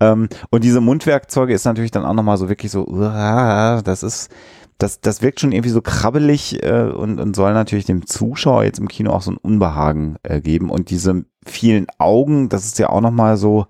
Ähm, 0.00 0.28
und 0.50 0.64
diese 0.64 0.80
Mundwerkzeuge 0.80 1.54
ist 1.54 1.64
natürlich 1.64 1.90
dann 1.90 2.04
auch 2.04 2.14
nochmal 2.14 2.36
so 2.36 2.48
wirklich 2.48 2.72
so, 2.72 2.86
uah, 2.86 3.82
das 3.82 4.02
ist, 4.02 4.30
das, 4.78 5.00
das 5.00 5.22
wirkt 5.22 5.40
schon 5.40 5.52
irgendwie 5.52 5.70
so 5.70 5.82
krabbelig 5.82 6.62
äh, 6.62 6.82
und, 6.82 7.18
und 7.18 7.34
soll 7.34 7.52
natürlich 7.52 7.86
dem 7.86 8.06
Zuschauer 8.06 8.64
jetzt 8.64 8.78
im 8.78 8.88
Kino 8.88 9.12
auch 9.12 9.22
so 9.22 9.32
ein 9.32 9.36
Unbehagen 9.36 10.16
äh, 10.22 10.40
geben. 10.40 10.70
Und 10.70 10.90
diese 10.90 11.24
vielen 11.44 11.86
Augen, 11.98 12.48
das 12.48 12.64
ist 12.64 12.78
ja 12.78 12.88
auch 12.90 13.00
nochmal 13.00 13.36
so, 13.36 13.66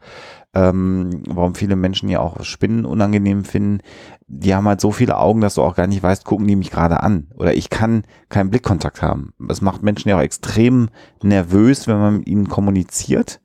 ähm, 0.54 1.22
warum 1.28 1.54
viele 1.54 1.76
Menschen 1.76 2.08
ja 2.08 2.20
auch 2.20 2.42
Spinnen 2.44 2.84
unangenehm 2.84 3.44
finden, 3.44 3.80
die 4.26 4.54
haben 4.54 4.66
halt 4.66 4.80
so 4.80 4.92
viele 4.92 5.18
Augen, 5.18 5.40
dass 5.40 5.54
du 5.54 5.62
auch 5.62 5.74
gar 5.74 5.86
nicht 5.86 6.02
weißt, 6.02 6.24
gucken 6.24 6.46
die 6.46 6.56
mich 6.56 6.70
gerade 6.70 7.02
an. 7.02 7.28
Oder 7.34 7.54
ich 7.54 7.70
kann 7.70 8.04
keinen 8.28 8.50
Blickkontakt 8.50 9.02
haben. 9.02 9.32
Das 9.38 9.60
macht 9.60 9.82
Menschen 9.82 10.08
ja 10.08 10.16
auch 10.16 10.22
extrem 10.22 10.88
nervös, 11.22 11.86
wenn 11.86 11.98
man 11.98 12.16
mit 12.18 12.28
ihnen 12.28 12.48
kommuniziert. 12.48 13.40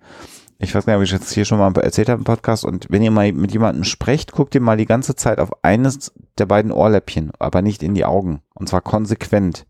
Ich 0.60 0.74
weiß 0.74 0.86
gar 0.86 0.94
nicht, 0.94 1.00
ob 1.00 1.04
ich 1.04 1.12
jetzt 1.12 1.32
hier 1.34 1.44
schon 1.44 1.60
mal 1.60 1.76
erzählt 1.78 2.08
habe 2.08 2.20
im 2.20 2.26
Podcast. 2.26 2.64
Und 2.64 2.88
wenn 2.90 3.04
ihr 3.04 3.12
mal 3.12 3.32
mit 3.34 3.52
jemandem 3.52 3.84
sprecht, 3.84 4.32
guckt 4.32 4.56
ihr 4.56 4.62
mal 4.62 4.78
die 4.78 4.86
ganze 4.86 5.16
Zeit 5.16 5.40
auf 5.40 5.52
eines 5.62 6.14
der 6.38 6.46
beiden 6.46 6.72
Ohrläppchen, 6.72 7.32
aber 7.38 7.62
nicht 7.62 7.84
in 7.84 7.96
die 7.96 8.06
Augen. 8.06 8.42
Und 8.54 8.70
zwar 8.70 8.82
konsequent. 8.82 9.66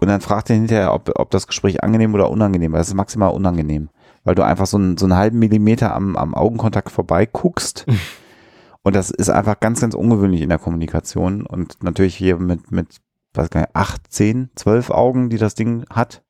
Und 0.00 0.08
dann 0.08 0.20
fragt 0.20 0.50
ihr 0.50 0.56
hinterher, 0.56 0.92
ob, 0.92 1.10
ob 1.18 1.30
das 1.30 1.46
Gespräch 1.46 1.82
angenehm 1.82 2.14
oder 2.14 2.30
unangenehm 2.30 2.72
war. 2.72 2.78
Das 2.78 2.88
ist 2.88 2.94
maximal 2.94 3.30
unangenehm. 3.30 3.88
Weil 4.26 4.34
du 4.34 4.44
einfach 4.44 4.66
so 4.66 4.76
einen, 4.76 4.98
so 4.98 5.06
einen 5.06 5.14
halben 5.14 5.38
Millimeter 5.38 5.94
am, 5.94 6.16
am 6.16 6.34
Augenkontakt 6.34 6.90
vorbei 6.90 7.26
guckst. 7.26 7.86
Und 8.82 8.96
das 8.96 9.10
ist 9.10 9.30
einfach 9.30 9.60
ganz, 9.60 9.80
ganz 9.80 9.94
ungewöhnlich 9.94 10.42
in 10.42 10.48
der 10.48 10.58
Kommunikation. 10.58 11.46
Und 11.46 11.82
natürlich 11.82 12.16
hier 12.16 12.36
mit, 12.36 12.72
mit, 12.72 12.88
weiß 13.34 13.50
gar 13.50 13.60
nicht, 13.60 13.76
acht, 13.76 14.02
zehn, 14.12 14.50
zwölf 14.56 14.90
Augen, 14.90 15.30
die 15.30 15.38
das 15.38 15.54
Ding 15.54 15.84
hat. 15.90 16.24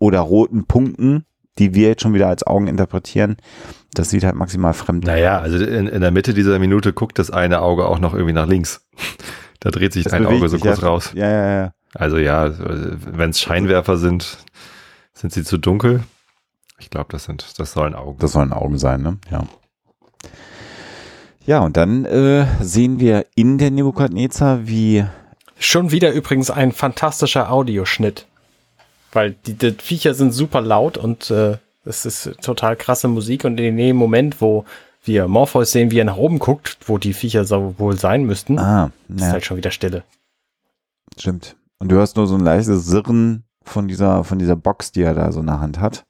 Oder 0.00 0.18
roten 0.18 0.66
Punkten, 0.66 1.26
die 1.58 1.74
wir 1.74 1.88
jetzt 1.88 2.02
schon 2.02 2.12
wieder 2.12 2.26
als 2.26 2.44
Augen 2.44 2.66
interpretieren. 2.66 3.36
Das 3.94 4.10
sieht 4.10 4.24
halt 4.24 4.34
maximal 4.34 4.74
fremd 4.74 5.04
aus. 5.04 5.14
Naja, 5.14 5.38
also 5.38 5.64
in, 5.64 5.86
in 5.86 6.00
der 6.00 6.10
Mitte 6.10 6.34
dieser 6.34 6.58
Minute 6.58 6.92
guckt 6.92 7.20
das 7.20 7.30
eine 7.30 7.60
Auge 7.60 7.86
auch 7.86 8.00
noch 8.00 8.14
irgendwie 8.14 8.34
nach 8.34 8.46
links. 8.46 8.86
Da 9.60 9.72
dreht 9.72 9.92
sich 9.92 10.04
Das 10.04 10.12
ein 10.12 10.24
Auge 10.24 10.48
so 10.48 10.56
kurz 10.56 10.80
ja. 10.80 10.86
raus. 10.86 11.10
Ja, 11.16 11.28
ja, 11.28 11.62
ja. 11.62 11.72
Also 11.92 12.16
ja, 12.18 12.52
wenn 12.56 13.30
es 13.30 13.40
Scheinwerfer 13.40 13.96
sind, 13.96 14.38
sind 15.14 15.32
sie 15.32 15.42
zu 15.42 15.58
dunkel. 15.58 16.04
Ich 16.78 16.90
glaube, 16.90 17.08
das 17.10 17.24
sind, 17.24 17.58
das 17.58 17.72
sollen 17.72 17.94
Augen. 17.94 18.18
Das 18.18 18.32
sollen 18.32 18.52
Augen 18.52 18.78
sein, 18.78 19.02
ne? 19.02 19.18
Ja. 19.30 19.44
Ja, 21.46 21.60
und 21.60 21.76
dann 21.76 22.04
äh, 22.04 22.46
sehen 22.60 23.00
wir 23.00 23.24
in 23.34 23.58
der 23.58 23.70
Nebukadnezar, 23.70 24.66
wie 24.66 25.04
Schon 25.58 25.90
wieder 25.90 26.12
übrigens 26.12 26.50
ein 26.50 26.72
fantastischer 26.72 27.50
Audioschnitt. 27.50 28.26
Weil 29.12 29.32
die, 29.46 29.54
die 29.54 29.72
Viecher 29.72 30.14
sind 30.14 30.32
super 30.32 30.60
laut 30.60 30.98
und 30.98 31.30
äh, 31.30 31.56
es 31.84 32.04
ist 32.06 32.36
total 32.42 32.76
krasse 32.76 33.08
Musik 33.08 33.44
und 33.44 33.58
in 33.58 33.76
dem 33.76 33.96
Moment, 33.96 34.40
wo 34.40 34.64
wir 35.04 35.26
Morpheus 35.26 35.72
sehen, 35.72 35.90
wie 35.90 35.98
er 35.98 36.04
nach 36.04 36.18
oben 36.18 36.38
guckt, 36.38 36.76
wo 36.86 36.98
die 36.98 37.14
Viecher 37.14 37.44
so 37.44 37.74
wohl 37.78 37.98
sein 37.98 38.24
müssten, 38.24 38.58
Ah, 38.58 38.90
ist 39.08 39.20
ja, 39.22 39.28
halt 39.32 39.44
schon 39.44 39.56
wieder 39.56 39.70
Stille. 39.70 40.04
stimmt. 41.18 41.56
Und 41.80 41.90
du 41.90 41.96
hörst 41.96 42.16
nur 42.16 42.26
so 42.26 42.34
ein 42.34 42.40
leises 42.44 42.84
Sirren 42.86 43.44
von 43.64 43.88
dieser, 43.88 44.22
von 44.24 44.38
dieser 44.38 44.56
Box, 44.56 44.92
die 44.92 45.02
er 45.02 45.14
da 45.14 45.32
so 45.32 45.40
in 45.40 45.46
der 45.46 45.60
Hand 45.60 45.80
hat. 45.80 46.04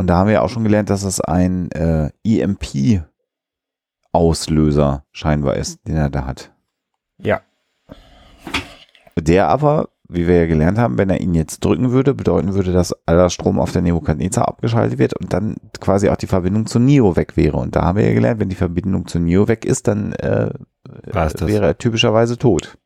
Und 0.00 0.06
da 0.06 0.16
haben 0.16 0.28
wir 0.28 0.34
ja 0.34 0.40
auch 0.40 0.48
schon 0.48 0.64
gelernt, 0.64 0.88
dass 0.88 1.02
es 1.02 1.20
ein 1.20 1.70
äh, 1.72 2.10
EMP-Auslöser 2.24 3.04
scheinbar 5.12 5.56
ist, 5.56 5.86
den 5.86 5.94
er 5.94 6.08
da 6.08 6.24
hat. 6.24 6.52
Ja, 7.22 7.42
Der 9.18 9.48
aber, 9.48 9.90
wie 10.08 10.26
wir 10.26 10.38
ja 10.38 10.46
gelernt 10.46 10.78
haben, 10.78 10.96
wenn 10.96 11.10
er 11.10 11.20
ihn 11.20 11.34
jetzt 11.34 11.62
drücken 11.62 11.90
würde, 11.90 12.14
bedeuten 12.14 12.54
würde, 12.54 12.72
dass 12.72 12.94
aller 13.06 13.28
Strom 13.28 13.58
auf 13.58 13.72
der 13.72 13.82
Nebukadnezar 13.82 14.48
abgeschaltet 14.48 14.98
wird 14.98 15.12
und 15.20 15.34
dann 15.34 15.56
quasi 15.80 16.08
auch 16.08 16.16
die 16.16 16.26
Verbindung 16.26 16.64
zu 16.64 16.78
Neo 16.78 17.16
weg 17.16 17.36
wäre. 17.36 17.58
Und 17.58 17.76
da 17.76 17.82
haben 17.82 17.98
wir 17.98 18.06
ja 18.06 18.14
gelernt, 18.14 18.40
wenn 18.40 18.48
die 18.48 18.56
Verbindung 18.56 19.06
zu 19.06 19.18
Neo 19.18 19.48
weg 19.48 19.66
ist, 19.66 19.86
dann 19.86 20.12
äh, 20.14 20.50
wäre 20.86 21.66
er 21.66 21.76
typischerweise 21.76 22.38
tot. 22.38 22.78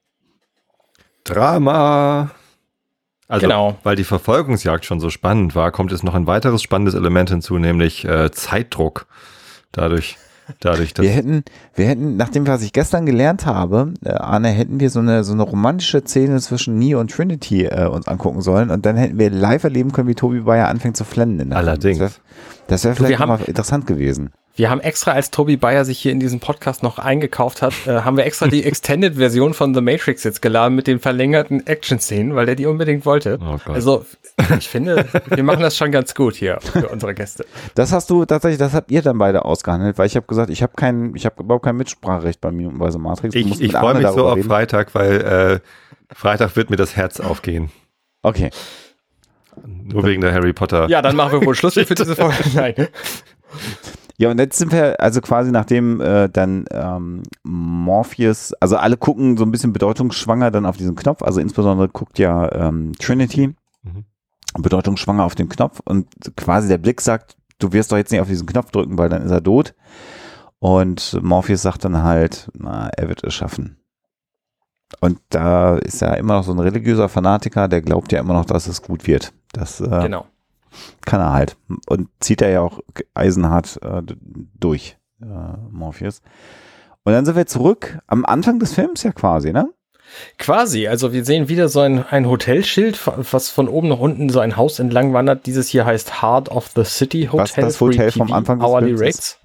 Drama. 1.22 2.32
Also, 3.28 3.46
Genau. 3.46 3.76
weil 3.84 3.96
die 3.96 4.04
Verfolgungsjagd 4.04 4.84
schon 4.84 5.00
so 5.00 5.08
spannend 5.10 5.54
war, 5.54 5.70
kommt 5.72 5.90
jetzt 5.92 6.04
noch 6.04 6.14
ein 6.14 6.26
weiteres 6.26 6.62
spannendes 6.62 6.94
Element 6.94 7.30
hinzu, 7.30 7.58
nämlich 7.58 8.04
äh, 8.04 8.30
Zeitdruck. 8.30 9.06
Dadurch, 9.72 10.18
dadurch, 10.60 10.92
dass 10.94 11.04
Wir 11.04 11.10
hätten, 11.12 11.42
wir 11.74 11.86
hätten, 11.86 12.16
nach 12.16 12.28
dem, 12.28 12.46
was 12.46 12.62
ich 12.62 12.72
gestern 12.72 13.06
gelernt 13.06 13.46
habe, 13.46 13.94
äh, 14.04 14.10
Arne, 14.10 14.48
hätten 14.48 14.78
wir 14.78 14.90
so 14.90 15.00
eine, 15.00 15.24
so 15.24 15.32
eine 15.32 15.42
romantische 15.42 16.00
Szene 16.04 16.38
zwischen 16.40 16.78
Neo 16.78 17.00
und 17.00 17.10
Trinity 17.10 17.64
äh, 17.64 17.86
uns 17.86 18.06
angucken 18.06 18.40
sollen 18.42 18.70
und 18.70 18.84
dann 18.86 18.96
hätten 18.96 19.18
wir 19.18 19.30
live 19.30 19.64
erleben 19.64 19.92
können, 19.92 20.08
wie 20.08 20.14
Toby 20.14 20.40
Bayer 20.40 20.68
anfängt 20.68 20.96
zu 20.96 21.04
flennen. 21.04 21.40
in 21.40 21.50
der 21.50 21.58
Film. 21.58 21.68
Allerdings. 21.68 22.20
Das 22.68 22.84
wäre 22.84 22.94
wär 22.94 22.96
Du, 22.96 23.00
wir 23.02 23.06
vielleicht 23.06 23.20
haben- 23.20 23.28
mal 23.28 23.40
interessant 23.46 23.86
gewesen. 23.86 24.32
Wir 24.56 24.70
haben 24.70 24.80
extra, 24.80 25.10
als 25.10 25.32
Toby 25.32 25.56
Bayer 25.56 25.84
sich 25.84 25.98
hier 25.98 26.12
in 26.12 26.20
diesem 26.20 26.38
Podcast 26.38 26.84
noch 26.84 27.00
eingekauft 27.00 27.60
hat, 27.60 27.74
äh, 27.88 28.02
haben 28.02 28.16
wir 28.16 28.24
extra 28.24 28.46
die 28.46 28.62
Extended-Version 28.64 29.52
von 29.52 29.74
The 29.74 29.80
Matrix 29.80 30.22
jetzt 30.22 30.42
geladen 30.42 30.76
mit 30.76 30.86
den 30.86 31.00
verlängerten 31.00 31.66
Action-Szenen, 31.66 32.36
weil 32.36 32.46
der 32.46 32.54
die 32.54 32.66
unbedingt 32.66 33.04
wollte. 33.04 33.40
Oh 33.42 33.58
also, 33.72 34.06
ich 34.56 34.68
finde, 34.68 35.06
wir 35.28 35.42
machen 35.42 35.60
das 35.60 35.76
schon 35.76 35.90
ganz 35.90 36.14
gut 36.14 36.36
hier 36.36 36.60
für 36.60 36.88
unsere 36.88 37.14
Gäste. 37.14 37.44
Das 37.74 37.90
hast 37.92 38.10
du 38.10 38.24
tatsächlich, 38.26 38.58
das 38.60 38.74
habt 38.74 38.92
ihr 38.92 39.02
dann 39.02 39.18
beide 39.18 39.44
ausgehandelt, 39.44 39.98
weil 39.98 40.06
ich 40.06 40.14
habe 40.14 40.26
gesagt, 40.26 40.50
ich 40.50 40.62
habe 40.62 40.74
kein, 40.76 41.16
ich 41.16 41.26
habe 41.26 41.42
überhaupt 41.42 41.64
kein 41.64 41.76
Mitspracherecht 41.76 42.40
bei 42.40 42.52
Minutenweise 42.52 42.98
Matrix. 43.00 43.34
Ich, 43.34 43.60
ich 43.60 43.72
freue 43.72 43.94
mich 43.94 44.02
so 44.06 44.10
darüber 44.14 44.30
auf 44.30 44.36
reden. 44.36 44.48
Freitag, 44.48 44.94
weil 44.94 45.20
äh, 45.20 46.14
Freitag 46.14 46.54
wird 46.54 46.70
mir 46.70 46.76
das 46.76 46.94
Herz 46.94 47.18
aufgehen. 47.18 47.72
Okay. 48.22 48.50
Nur 49.66 50.04
wegen 50.04 50.20
der 50.20 50.32
Harry 50.32 50.52
Potter. 50.52 50.88
Ja, 50.88 51.02
dann 51.02 51.16
machen 51.16 51.40
wir 51.40 51.46
wohl 51.46 51.54
Schluss 51.54 51.74
für 51.74 51.84
diese 51.94 52.16
Folge. 52.16 52.36
Nein. 52.54 52.74
Ja, 54.16 54.30
und 54.30 54.38
jetzt 54.38 54.58
sind 54.58 54.70
wir 54.72 55.00
also 55.00 55.20
quasi 55.20 55.50
nachdem 55.50 56.00
äh, 56.00 56.28
dann 56.28 56.66
ähm, 56.70 57.22
Morpheus, 57.42 58.52
also 58.60 58.76
alle 58.76 58.96
gucken 58.96 59.36
so 59.36 59.44
ein 59.44 59.50
bisschen 59.50 59.72
bedeutungsschwanger 59.72 60.50
dann 60.50 60.66
auf 60.66 60.76
diesen 60.76 60.94
Knopf, 60.94 61.22
also 61.22 61.40
insbesondere 61.40 61.88
guckt 61.88 62.18
ja 62.18 62.50
ähm, 62.52 62.92
Trinity 62.98 63.54
Mhm. 63.84 64.04
bedeutungsschwanger 64.58 65.24
auf 65.24 65.34
den 65.34 65.48
Knopf 65.50 65.80
und 65.84 66.06
quasi 66.36 66.68
der 66.68 66.78
Blick 66.78 67.00
sagt, 67.02 67.36
du 67.58 67.72
wirst 67.72 67.92
doch 67.92 67.98
jetzt 67.98 68.10
nicht 68.12 68.20
auf 68.22 68.28
diesen 68.28 68.46
Knopf 68.46 68.70
drücken, 68.70 68.96
weil 68.96 69.10
dann 69.10 69.22
ist 69.22 69.30
er 69.30 69.42
tot. 69.42 69.74
Und 70.58 71.18
Morpheus 71.22 71.60
sagt 71.60 71.84
dann 71.84 72.02
halt, 72.02 72.48
na, 72.54 72.88
er 72.96 73.08
wird 73.08 73.22
es 73.24 73.34
schaffen. 73.34 73.76
Und 75.00 75.18
da 75.28 75.76
ist 75.76 76.00
er 76.00 76.16
immer 76.16 76.34
noch 76.34 76.44
so 76.44 76.52
ein 76.52 76.58
religiöser 76.60 77.08
Fanatiker, 77.10 77.68
der 77.68 77.82
glaubt 77.82 78.10
ja 78.12 78.20
immer 78.20 78.32
noch, 78.32 78.46
dass 78.46 78.66
es 78.66 78.80
gut 78.80 79.06
wird. 79.06 79.34
Das 79.54 79.80
äh, 79.80 79.84
Genau. 79.88 80.26
kann 81.06 81.20
er 81.20 81.32
halt. 81.32 81.56
Und 81.86 82.08
zieht 82.20 82.42
er 82.42 82.50
ja 82.50 82.60
auch 82.60 82.80
eisenhart 83.14 83.80
äh, 83.82 84.02
durch, 84.58 84.96
äh, 85.22 85.24
Morpheus. 85.70 86.20
Und 87.04 87.12
dann 87.12 87.24
sind 87.24 87.36
wir 87.36 87.46
zurück 87.46 87.98
am 88.06 88.24
Anfang 88.24 88.58
des 88.58 88.72
Films 88.74 89.02
ja 89.02 89.12
quasi, 89.12 89.52
ne? 89.52 89.68
Quasi, 90.38 90.86
also 90.86 91.12
wir 91.12 91.24
sehen 91.24 91.48
wieder 91.48 91.68
so 91.68 91.80
ein, 91.80 92.04
ein 92.04 92.28
Hotelschild, 92.28 93.00
was 93.32 93.48
von 93.50 93.68
oben 93.68 93.88
nach 93.88 93.98
unten 93.98 94.28
so 94.28 94.38
ein 94.40 94.56
Haus 94.56 94.78
entlang 94.78 95.12
wandert. 95.12 95.46
Dieses 95.46 95.68
hier 95.68 95.86
heißt 95.86 96.22
Heart 96.22 96.50
of 96.50 96.68
the 96.76 96.84
City 96.84 97.26
Hotel. 97.32 97.40
Was 97.40 97.52
das 97.54 97.80
Hotel 97.80 98.10
vom 98.12 98.32
Anfang 98.32 98.58
des 98.60 98.68
Hourly 98.68 98.96
Films 98.96 99.00
ist. 99.00 99.06
Rates. 99.06 99.38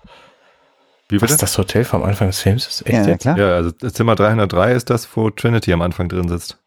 Wie 1.07 1.15
Was 1.15 1.21
bitte? 1.21 1.33
ist 1.33 1.41
das 1.43 1.57
Hotel 1.57 1.85
vom 1.85 2.03
Anfang 2.03 2.27
des 2.27 2.39
Films? 2.39 2.67
ist? 2.67 2.85
Echt 2.85 2.93
Ja, 2.93 3.07
jetzt? 3.07 3.21
klar. 3.23 3.37
Ja, 3.37 3.55
also 3.55 3.71
Zimmer 3.71 4.15
303 4.15 4.73
ist 4.73 4.89
das, 4.89 5.07
wo 5.15 5.29
Trinity 5.31 5.73
am 5.73 5.81
Anfang 5.81 6.07
drin 6.07 6.29
sitzt. 6.29 6.59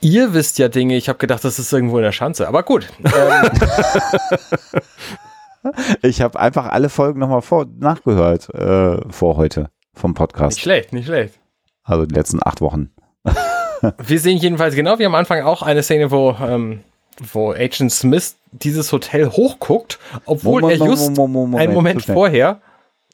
Ihr 0.00 0.34
wisst 0.34 0.58
ja 0.58 0.68
Dinge, 0.68 0.96
ich 0.96 1.08
habe 1.08 1.18
gedacht, 1.18 1.44
das 1.44 1.58
ist 1.58 1.72
irgendwo 1.72 1.98
in 1.98 2.04
der 2.04 2.12
Schanze. 2.12 2.48
Aber 2.48 2.62
gut. 2.62 2.88
Ähm, 3.04 3.50
Ich 6.02 6.20
habe 6.20 6.38
einfach 6.40 6.66
alle 6.66 6.88
Folgen 6.88 7.20
nochmal 7.20 7.42
vor, 7.42 7.66
nachgehört 7.78 8.48
äh, 8.54 8.96
vor 9.10 9.36
heute 9.36 9.70
vom 9.94 10.10
nicht 10.10 10.18
Podcast. 10.18 10.60
schlecht, 10.60 10.92
nicht 10.92 11.06
schlecht. 11.06 11.38
Also 11.84 12.06
die 12.06 12.14
letzten 12.14 12.40
acht 12.42 12.60
Wochen. 12.60 12.90
Wir 13.98 14.20
sehen 14.20 14.38
jedenfalls 14.38 14.74
genau 14.74 14.98
wie 14.98 15.06
am 15.06 15.14
Anfang 15.14 15.42
auch 15.42 15.62
eine 15.62 15.82
Szene, 15.82 16.10
wo, 16.10 16.36
ähm, 16.40 16.80
wo 17.32 17.52
Agent 17.52 17.92
Smith 17.92 18.36
dieses 18.52 18.92
Hotel 18.92 19.30
hochguckt, 19.30 19.98
obwohl 20.24 20.62
Moment, 20.62 20.80
er 20.80 20.86
just 20.86 21.16
Moment, 21.16 21.32
Moment, 21.32 21.62
einen 21.62 21.74
Moment 21.74 22.04
vorher 22.04 22.60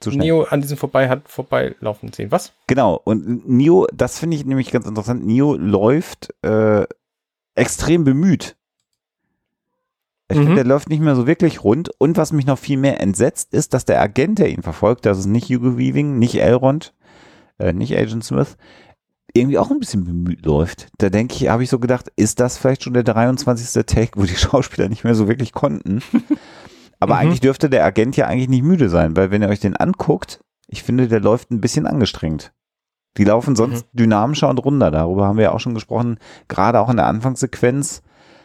zu 0.01 0.11
schnell. 0.11 0.27
Neo 0.27 0.43
an 0.45 0.61
diesem 0.61 0.77
vorbei 0.77 1.09
hat 1.09 1.29
vorbeilaufen 1.29 2.13
sehen. 2.13 2.31
Was? 2.31 2.53
Genau. 2.67 3.01
Und 3.05 3.49
Neo, 3.49 3.87
das 3.93 4.19
finde 4.19 4.37
ich 4.37 4.45
nämlich 4.45 4.71
ganz 4.71 4.87
interessant. 4.87 5.25
Neo 5.27 5.55
läuft 5.55 6.35
äh, 6.43 6.87
extrem 7.55 8.05
bemüht. 8.05 8.57
Ich 10.31 10.37
Mhm. 10.37 10.43
finde, 10.43 10.55
der 10.57 10.65
läuft 10.65 10.89
nicht 10.91 11.01
mehr 11.01 11.17
so 11.17 11.27
wirklich 11.27 11.65
rund. 11.65 11.91
Und 11.99 12.17
was 12.17 12.33
mich 12.33 12.47
noch 12.47 12.59
viel 12.59 12.77
mehr 12.77 13.01
entsetzt, 13.01 13.55
ist, 13.55 13.73
dass 13.75 13.85
der 13.87 14.01
Agent, 14.01 14.39
der 14.39 14.51
ihn 14.51 14.63
verfolgt, 14.63 15.07
das 15.07 15.19
ist 15.19 15.27
nicht 15.27 15.49
Hugo 15.49 15.79
Weaving, 15.79 16.19
nicht 16.19 16.35
Elrond, 16.37 16.93
äh, 17.59 17.73
nicht 17.73 17.97
Agent 17.97 18.25
Smith, 18.25 18.57
irgendwie 19.35 19.59
auch 19.59 19.71
ein 19.71 19.79
bisschen 19.79 20.05
bemüht 20.05 20.45
läuft. 20.45 20.89
Da 20.99 21.11
denke 21.11 21.35
ich, 21.35 21.49
habe 21.49 21.63
ich 21.63 21.71
so 21.71 21.79
gedacht, 21.79 22.11
ist 22.17 22.41
das 22.41 22.59
vielleicht 22.59 22.83
schon 22.83 22.95
der 22.95 23.05
23. 23.05 23.85
Take, 23.87 24.13
wo 24.21 24.25
die 24.25 24.37
Schauspieler 24.37 24.89
nicht 24.89 25.05
mehr 25.05 25.15
so 25.15 25.29
wirklich 25.29 25.53
konnten? 25.53 26.03
Aber 27.01 27.15
Mhm. 27.15 27.21
eigentlich 27.21 27.41
dürfte 27.41 27.71
der 27.71 27.85
Agent 27.85 28.17
ja 28.17 28.27
eigentlich 28.27 28.49
nicht 28.49 28.65
müde 28.65 28.89
sein, 28.89 29.17
weil 29.17 29.31
wenn 29.31 29.43
ihr 29.43 29.49
euch 29.49 29.61
den 29.61 29.77
anguckt, 29.77 30.41
ich 30.67 30.83
finde, 30.83 31.09
der 31.09 31.21
läuft 31.21 31.51
ein 31.51 31.61
bisschen 31.61 31.87
angestrengt. 31.87 32.53
Die 33.17 33.25
laufen 33.25 33.57
sonst 33.57 33.87
dynamischer 33.93 34.49
und 34.49 34.59
runder. 34.59 34.91
Darüber 34.91 35.27
haben 35.27 35.37
wir 35.39 35.45
ja 35.45 35.53
auch 35.53 35.61
schon 35.61 35.75
gesprochen. 35.75 36.19
Gerade 36.47 36.79
auch 36.81 36.91
in 36.91 36.97
der 36.97 37.07
Anfangssequenz. 37.07 38.03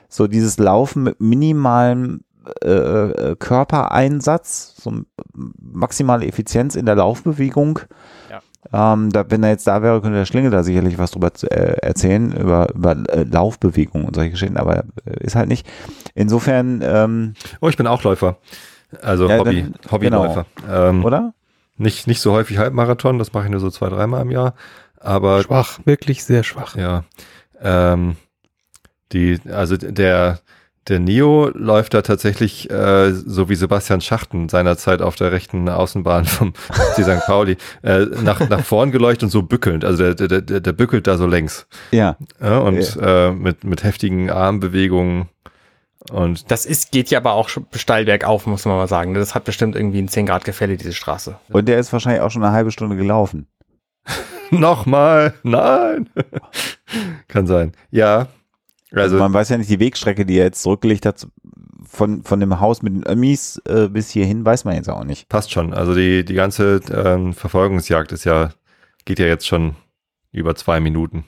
So 0.09 0.27
dieses 0.27 0.57
Laufen 0.57 1.03
mit 1.03 1.19
minimalem 1.19 2.21
äh, 2.63 2.69
äh, 2.69 3.35
Körpereinsatz, 3.37 4.75
so 4.81 4.93
maximale 5.33 6.25
Effizienz 6.27 6.75
in 6.75 6.85
der 6.85 6.95
Laufbewegung. 6.95 7.79
Ähm, 8.73 9.11
da, 9.11 9.23
wenn 9.29 9.43
er 9.43 9.51
jetzt 9.51 9.67
da 9.67 9.83
wäre, 9.83 10.01
könnte 10.01 10.17
der 10.17 10.25
Schlingel 10.25 10.49
da 10.51 10.63
sicherlich 10.63 10.97
was 10.97 11.11
drüber 11.11 11.33
zu, 11.33 11.49
äh, 11.51 11.77
erzählen, 11.81 12.31
über, 12.35 12.73
über 12.73 12.97
äh, 13.09 13.23
Laufbewegung 13.23 14.05
und 14.05 14.15
solche 14.15 14.31
Geschichten, 14.31 14.57
aber 14.57 14.79
äh, 15.05 15.23
ist 15.23 15.35
halt 15.35 15.47
nicht. 15.47 15.67
Insofern, 16.15 16.81
ähm, 16.83 17.33
Oh, 17.61 17.69
ich 17.69 17.77
bin 17.77 17.85
auch 17.87 18.01
Läufer. 18.03 18.37
Also 19.01 19.29
Ja, 19.29 19.37
Hobby, 19.37 19.61
dann- 19.61 19.91
Hobbyläufer. 19.91 20.45
Ähm, 20.69 21.05
oder? 21.05 21.33
nicht, 21.77 22.07
nicht 22.07 22.19
so 22.21 22.31
häufig 22.33 22.57
Halbmarathon, 22.57 23.19
das 23.19 23.33
mache 23.33 23.45
ich 23.45 23.51
nur 23.51 23.59
so 23.59 23.69
zwei, 23.69 23.89
dreimal 23.89 24.21
im 24.23 24.31
Jahr. 24.31 24.53
Aber 24.99 25.41
Schwach, 25.43 25.79
wirklich 25.85 26.23
sehr 26.23 26.43
schwach. 26.43 26.75
Ja. 26.75 27.03
Ähm, 27.61 28.15
die, 29.11 29.39
also 29.51 29.77
der, 29.77 30.39
der 30.87 30.99
Neo 30.99 31.49
läuft 31.53 31.93
da 31.93 32.01
tatsächlich 32.01 32.69
äh, 32.69 33.11
so 33.11 33.49
wie 33.49 33.55
Sebastian 33.55 34.01
Schachten 34.01 34.49
seinerzeit 34.49 35.01
auf 35.01 35.15
der 35.15 35.31
rechten 35.31 35.69
Außenbahn 35.69 36.25
vom 36.25 36.53
FC 36.53 37.03
St. 37.03 37.25
Pauli 37.25 37.57
äh, 37.83 38.05
nach, 38.21 38.47
nach 38.49 38.65
vorn 38.65 38.91
geleuchtet 38.91 39.23
und 39.23 39.29
so 39.29 39.43
bückelnd. 39.43 39.85
Also 39.85 40.13
der, 40.13 40.27
der, 40.27 40.41
der, 40.41 40.59
der 40.59 40.73
bückelt 40.73 41.07
da 41.07 41.17
so 41.17 41.25
längs. 41.25 41.67
Ja. 41.91 42.17
Ja, 42.41 42.59
und 42.59 42.97
äh, 43.01 43.31
mit, 43.31 43.63
mit 43.63 43.83
heftigen 43.83 44.29
Armbewegungen. 44.29 45.29
Und 46.11 46.51
Das 46.51 46.65
ist, 46.65 46.91
geht 46.91 47.09
ja 47.09 47.19
aber 47.19 47.33
auch 47.33 47.49
steil 47.73 48.05
bergauf, 48.05 48.45
muss 48.45 48.65
man 48.65 48.75
mal 48.75 48.89
sagen. 48.89 49.13
Das 49.13 49.35
hat 49.35 49.45
bestimmt 49.45 49.75
irgendwie 49.75 50.01
ein 50.01 50.09
10 50.09 50.25
Grad 50.25 50.43
Gefälle, 50.43 50.75
diese 50.75 50.93
Straße. 50.93 51.37
Und 51.49 51.67
der 51.67 51.79
ist 51.79 51.93
wahrscheinlich 51.93 52.21
auch 52.21 52.31
schon 52.31 52.43
eine 52.43 52.53
halbe 52.53 52.71
Stunde 52.71 52.97
gelaufen. 52.97 53.47
nochmal, 54.51 55.33
nein. 55.43 56.09
Kann 57.29 57.47
sein. 57.47 57.71
Ja. 57.89 58.27
Also 59.01 59.15
Also, 59.15 59.17
man 59.17 59.33
weiß 59.33 59.49
ja 59.49 59.57
nicht, 59.57 59.69
die 59.69 59.79
Wegstrecke, 59.79 60.25
die 60.25 60.37
er 60.37 60.45
jetzt 60.45 60.61
zurückgelegt 60.61 61.05
hat, 61.05 61.27
von, 61.85 62.23
von 62.23 62.39
dem 62.39 62.59
Haus 62.59 62.81
mit 62.81 62.93
den 62.93 63.07
Ömmis 63.07 63.61
äh, 63.67 63.87
bis 63.87 64.09
hierhin, 64.09 64.45
weiß 64.45 64.65
man 64.65 64.75
jetzt 64.75 64.89
auch 64.89 65.03
nicht. 65.03 65.29
passt 65.29 65.51
schon. 65.51 65.73
Also 65.73 65.93
die, 65.93 66.25
die 66.25 66.33
ganze 66.33 66.81
ähm, 66.91 67.33
Verfolgungsjagd 67.33 68.11
ist 68.11 68.23
ja, 68.23 68.51
geht 69.05 69.19
ja 69.19 69.25
jetzt 69.25 69.47
schon 69.47 69.75
über 70.31 70.55
zwei 70.55 70.79
Minuten. 70.79 71.25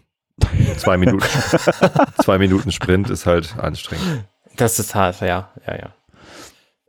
Zwei 0.77 0.97
Minuten. 0.97 1.25
zwei 2.21 2.37
Minuten 2.37 2.71
Sprint 2.71 3.09
ist 3.09 3.25
halt 3.25 3.57
anstrengend. 3.57 4.25
Das 4.57 4.79
ist 4.79 4.95
hart, 4.95 5.21
ja, 5.21 5.51
ja, 5.67 5.75
ja. 5.75 5.93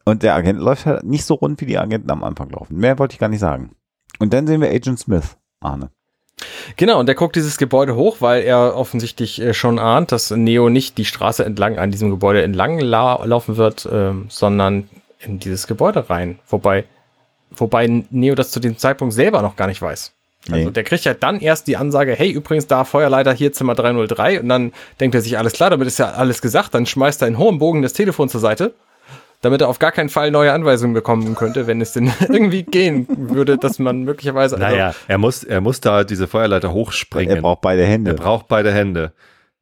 Und 0.05 0.23
der 0.23 0.35
Agent 0.35 0.61
läuft 0.61 0.87
halt 0.87 1.05
nicht 1.05 1.25
so 1.25 1.35
rund, 1.35 1.61
wie 1.61 1.67
die 1.67 1.79
Agenten 1.79 2.11
am 2.11 2.23
Anfang 2.23 2.51
laufen. 2.51 2.77
Mehr 2.77 2.99
wollte 2.99 3.15
ich 3.15 3.19
gar 3.19 3.29
nicht 3.29 3.41
sagen. 3.41 3.73
Und 4.19 4.33
dann 4.33 4.47
sehen 4.47 4.61
wir 4.61 4.71
Agent 4.71 4.99
Smith, 5.01 5.37
Arne. 5.61 5.91
Genau, 6.77 7.01
und 7.01 7.07
der 7.07 7.15
guckt 7.15 7.37
dieses 7.37 7.57
Gebäude 7.57 7.97
hoch, 7.97 8.17
weil 8.21 8.43
er 8.43 8.77
offensichtlich 8.77 9.41
äh, 9.41 9.55
schon 9.55 9.79
ahnt, 9.79 10.13
dass 10.13 10.31
Neo 10.31 10.69
nicht 10.69 10.99
die 10.99 11.05
Straße 11.07 11.45
entlang 11.45 11.79
an 11.79 11.91
diesem 11.91 12.11
Gebäude 12.11 12.43
entlang 12.43 12.79
la 12.79 13.25
laufen 13.25 13.57
wird, 13.57 13.89
ähm, 13.91 14.27
sondern 14.29 14.89
in 15.21 15.39
dieses 15.39 15.67
Gebäude 15.67 16.11
rein. 16.11 16.39
Wobei, 16.49 16.85
Wobei 17.51 17.87
Neo 18.11 18.35
das 18.35 18.51
zu 18.51 18.61
dem 18.61 18.77
Zeitpunkt 18.77 19.15
selber 19.15 19.41
noch 19.41 19.57
gar 19.57 19.67
nicht 19.67 19.81
weiß. 19.81 20.13
Also 20.51 20.67
Nee. 20.67 20.71
der 20.73 20.85
kriegt 20.85 21.05
ja 21.05 21.15
dann 21.15 21.41
erst 21.41 21.67
die 21.67 21.77
Ansage, 21.77 22.13
hey, 22.15 22.31
übrigens 22.31 22.67
da 22.67 22.85
Feuerleiter 22.85 23.33
hier 23.33 23.53
Zimmer 23.53 23.75
303 23.75 24.41
und 24.41 24.49
dann 24.49 24.73
denkt 25.01 25.15
er 25.15 25.23
sich, 25.23 25.39
alles 25.39 25.55
klar, 25.55 25.71
damit 25.71 25.89
ist 25.89 25.99
ja 25.99 26.13
alles 26.13 26.43
gesagt, 26.43 26.75
dann 26.75 26.87
schmeißt 26.87 27.23
er 27.23 27.29
in 27.29 27.39
hohem 27.39 27.59
Bogen 27.59 27.83
das 27.83 27.95
Telefon 27.95 28.29
zur 28.29 28.41
Seite, 28.41 28.75
damit 29.43 29.61
er 29.61 29.69
auf 29.69 29.79
gar 29.79 29.93
keinen 29.93 30.09
Fall 30.09 30.31
neue 30.31 30.53
Anweisungen 30.53 30.95
bekommen 30.95 31.35
könnte, 31.35 31.67
wenn 31.67 31.81
es 31.81 31.93
denn 31.93 32.11
irgendwie 32.29 32.63
gehen 32.63 33.07
würde, 33.09 33.59
dass 33.59 33.79
man 33.79 34.03
möglicherweise... 34.05 34.57
also- 34.57 34.67
Naja, 34.67 34.95
er 35.09 35.19
muss, 35.19 35.45
er 35.45 35.61
muss 35.61 35.81
da 35.81 36.05
diese 36.05 36.27
Feuerleiter 36.27 36.73
hochspringen. 36.73 37.37
Er 37.37 37.43
braucht 37.43 37.61
beide 37.61 37.85
Hände. 37.85 38.13
Er 38.13 38.17
braucht 38.17 38.49
beide 38.49 38.73
Hände. 38.73 39.13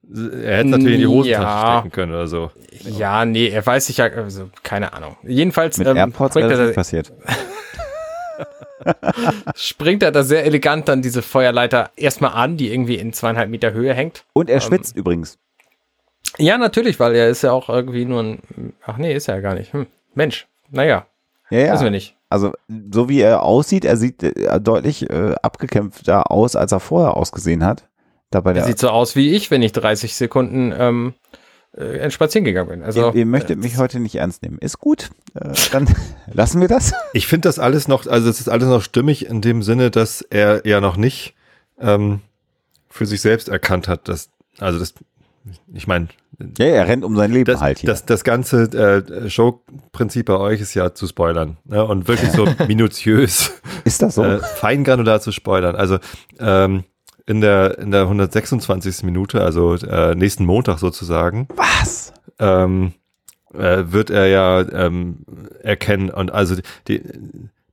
Er 0.06 0.58
hätte 0.58 0.68
natürlich 0.68 0.94
in 0.96 1.00
die 1.00 1.06
Hosentasche 1.06 1.42
Ja. 1.42 1.78
stecken 1.78 1.92
können 1.92 2.12
oder 2.12 2.26
so. 2.26 2.50
Ja, 2.82 3.24
nee, 3.24 3.48
er 3.48 3.64
weiß 3.64 3.86
sich 3.86 3.96
ja, 3.96 4.04
also 4.06 4.50
keine 4.62 4.92
Ahnung. 4.92 5.16
Jedenfalls 5.22 5.78
Mit 5.78 5.88
ähm, 5.88 5.96
AirPods 5.96 6.34
springt, 6.34 6.50
wäre 6.50 6.50
das 6.50 6.58
er, 6.60 6.66
nicht 6.66 6.76
passiert. 6.76 7.12
springt 9.54 10.02
er 10.02 10.12
da 10.12 10.22
sehr 10.22 10.44
elegant 10.44 10.88
dann 10.88 11.02
diese 11.02 11.22
Feuerleiter 11.22 11.90
erstmal 11.96 12.32
an, 12.32 12.56
die 12.56 12.72
irgendwie 12.72 12.96
in 12.96 13.12
zweieinhalb 13.12 13.48
Meter 13.48 13.72
Höhe 13.72 13.94
hängt. 13.94 14.24
Und 14.34 14.50
er 14.50 14.60
schwitzt 14.60 14.96
übrigens. 14.96 15.38
Ja, 16.38 16.58
natürlich, 16.58 16.98
weil 17.00 17.14
er 17.14 17.28
ist 17.28 17.42
ja 17.42 17.52
auch 17.52 17.68
irgendwie 17.68 18.04
nur 18.04 18.22
ein. 18.22 18.74
Ach 18.84 18.96
nee, 18.96 19.14
ist 19.14 19.28
er 19.28 19.36
ja 19.36 19.40
gar 19.40 19.54
nicht. 19.54 19.72
Hm. 19.72 19.86
Mensch, 20.14 20.46
naja, 20.70 21.06
Ja, 21.50 21.58
ja. 21.58 21.72
wissen 21.72 21.84
wir 21.84 21.90
nicht. 21.90 22.16
Also, 22.28 22.52
so 22.90 23.08
wie 23.08 23.20
er 23.20 23.42
aussieht, 23.42 23.84
er 23.84 23.96
sieht 23.96 24.22
äh, 24.22 24.60
deutlich 24.60 25.08
äh, 25.08 25.34
abgekämpfter 25.42 26.30
aus, 26.30 26.56
als 26.56 26.72
er 26.72 26.80
vorher 26.80 27.16
ausgesehen 27.16 27.64
hat. 27.64 27.88
Da 28.30 28.40
bei 28.40 28.50
Er 28.50 28.54
der, 28.54 28.64
sieht 28.64 28.78
so 28.78 28.88
aus 28.88 29.14
wie 29.14 29.34
ich, 29.34 29.50
wenn 29.52 29.62
ich 29.62 29.70
30 29.72 30.16
Sekunden 30.16 30.74
ähm, 30.76 31.14
äh, 31.76 32.10
spazieren 32.10 32.44
gegangen 32.44 32.68
bin. 32.70 32.82
Also, 32.82 33.10
ihr, 33.10 33.14
ihr 33.14 33.26
möchtet 33.26 33.60
mich 33.62 33.76
heute 33.78 34.00
nicht 34.00 34.16
ernst 34.16 34.42
nehmen. 34.42 34.58
Ist 34.58 34.78
gut. 34.80 35.10
Äh, 35.34 35.50
dann 35.70 35.88
lassen 36.32 36.60
wir 36.60 36.68
das. 36.68 36.92
Ich 37.12 37.28
finde 37.28 37.48
das 37.48 37.60
alles 37.60 37.86
noch, 37.86 38.06
also 38.06 38.28
es 38.28 38.40
ist 38.40 38.48
alles 38.48 38.68
noch 38.68 38.82
stimmig 38.82 39.26
in 39.26 39.40
dem 39.40 39.62
Sinne, 39.62 39.92
dass 39.92 40.22
er 40.22 40.66
ja 40.66 40.80
noch 40.80 40.96
nicht 40.96 41.34
ähm, 41.80 42.20
für 42.88 43.06
sich 43.06 43.20
selbst 43.20 43.48
erkannt 43.48 43.86
hat, 43.86 44.08
dass, 44.08 44.30
also 44.58 44.78
das, 44.80 44.94
ich 45.72 45.86
meine, 45.86 46.08
Ja, 46.58 46.66
er 46.66 46.88
rennt 46.88 47.04
um 47.04 47.16
sein 47.16 47.30
Leben 47.32 47.44
das, 47.52 47.60
halt 47.60 47.78
hier. 47.78 47.88
das, 47.88 48.06
das 48.06 48.24
ganze 48.24 48.62
äh, 48.72 49.28
Showprinzip 49.30 50.26
bei 50.26 50.36
euch 50.36 50.60
ist 50.60 50.74
ja 50.74 50.94
zu 50.94 51.06
spoilern 51.06 51.56
ne? 51.64 51.84
und 51.84 52.08
wirklich 52.08 52.30
so 52.32 52.46
minutiös, 52.68 53.52
ist 53.84 54.02
das 54.02 54.14
so? 54.16 54.24
äh, 54.24 54.38
feingranular 54.38 55.20
zu 55.20 55.32
spoilern. 55.32 55.76
Also 55.76 55.98
ähm, 56.38 56.84
in 57.26 57.40
der 57.40 57.78
in 57.78 57.90
der 57.90 58.02
126. 58.02 59.02
Minute, 59.04 59.40
also 59.42 59.74
äh, 59.76 60.14
nächsten 60.14 60.44
Montag 60.44 60.78
sozusagen, 60.78 61.48
Was? 61.56 62.12
ähm, 62.38 62.92
äh, 63.54 63.84
wird 63.86 64.10
er 64.10 64.26
ja 64.26 64.60
ähm, 64.60 65.24
erkennen 65.62 66.10
und 66.10 66.32
also 66.32 66.56
die, 66.88 67.02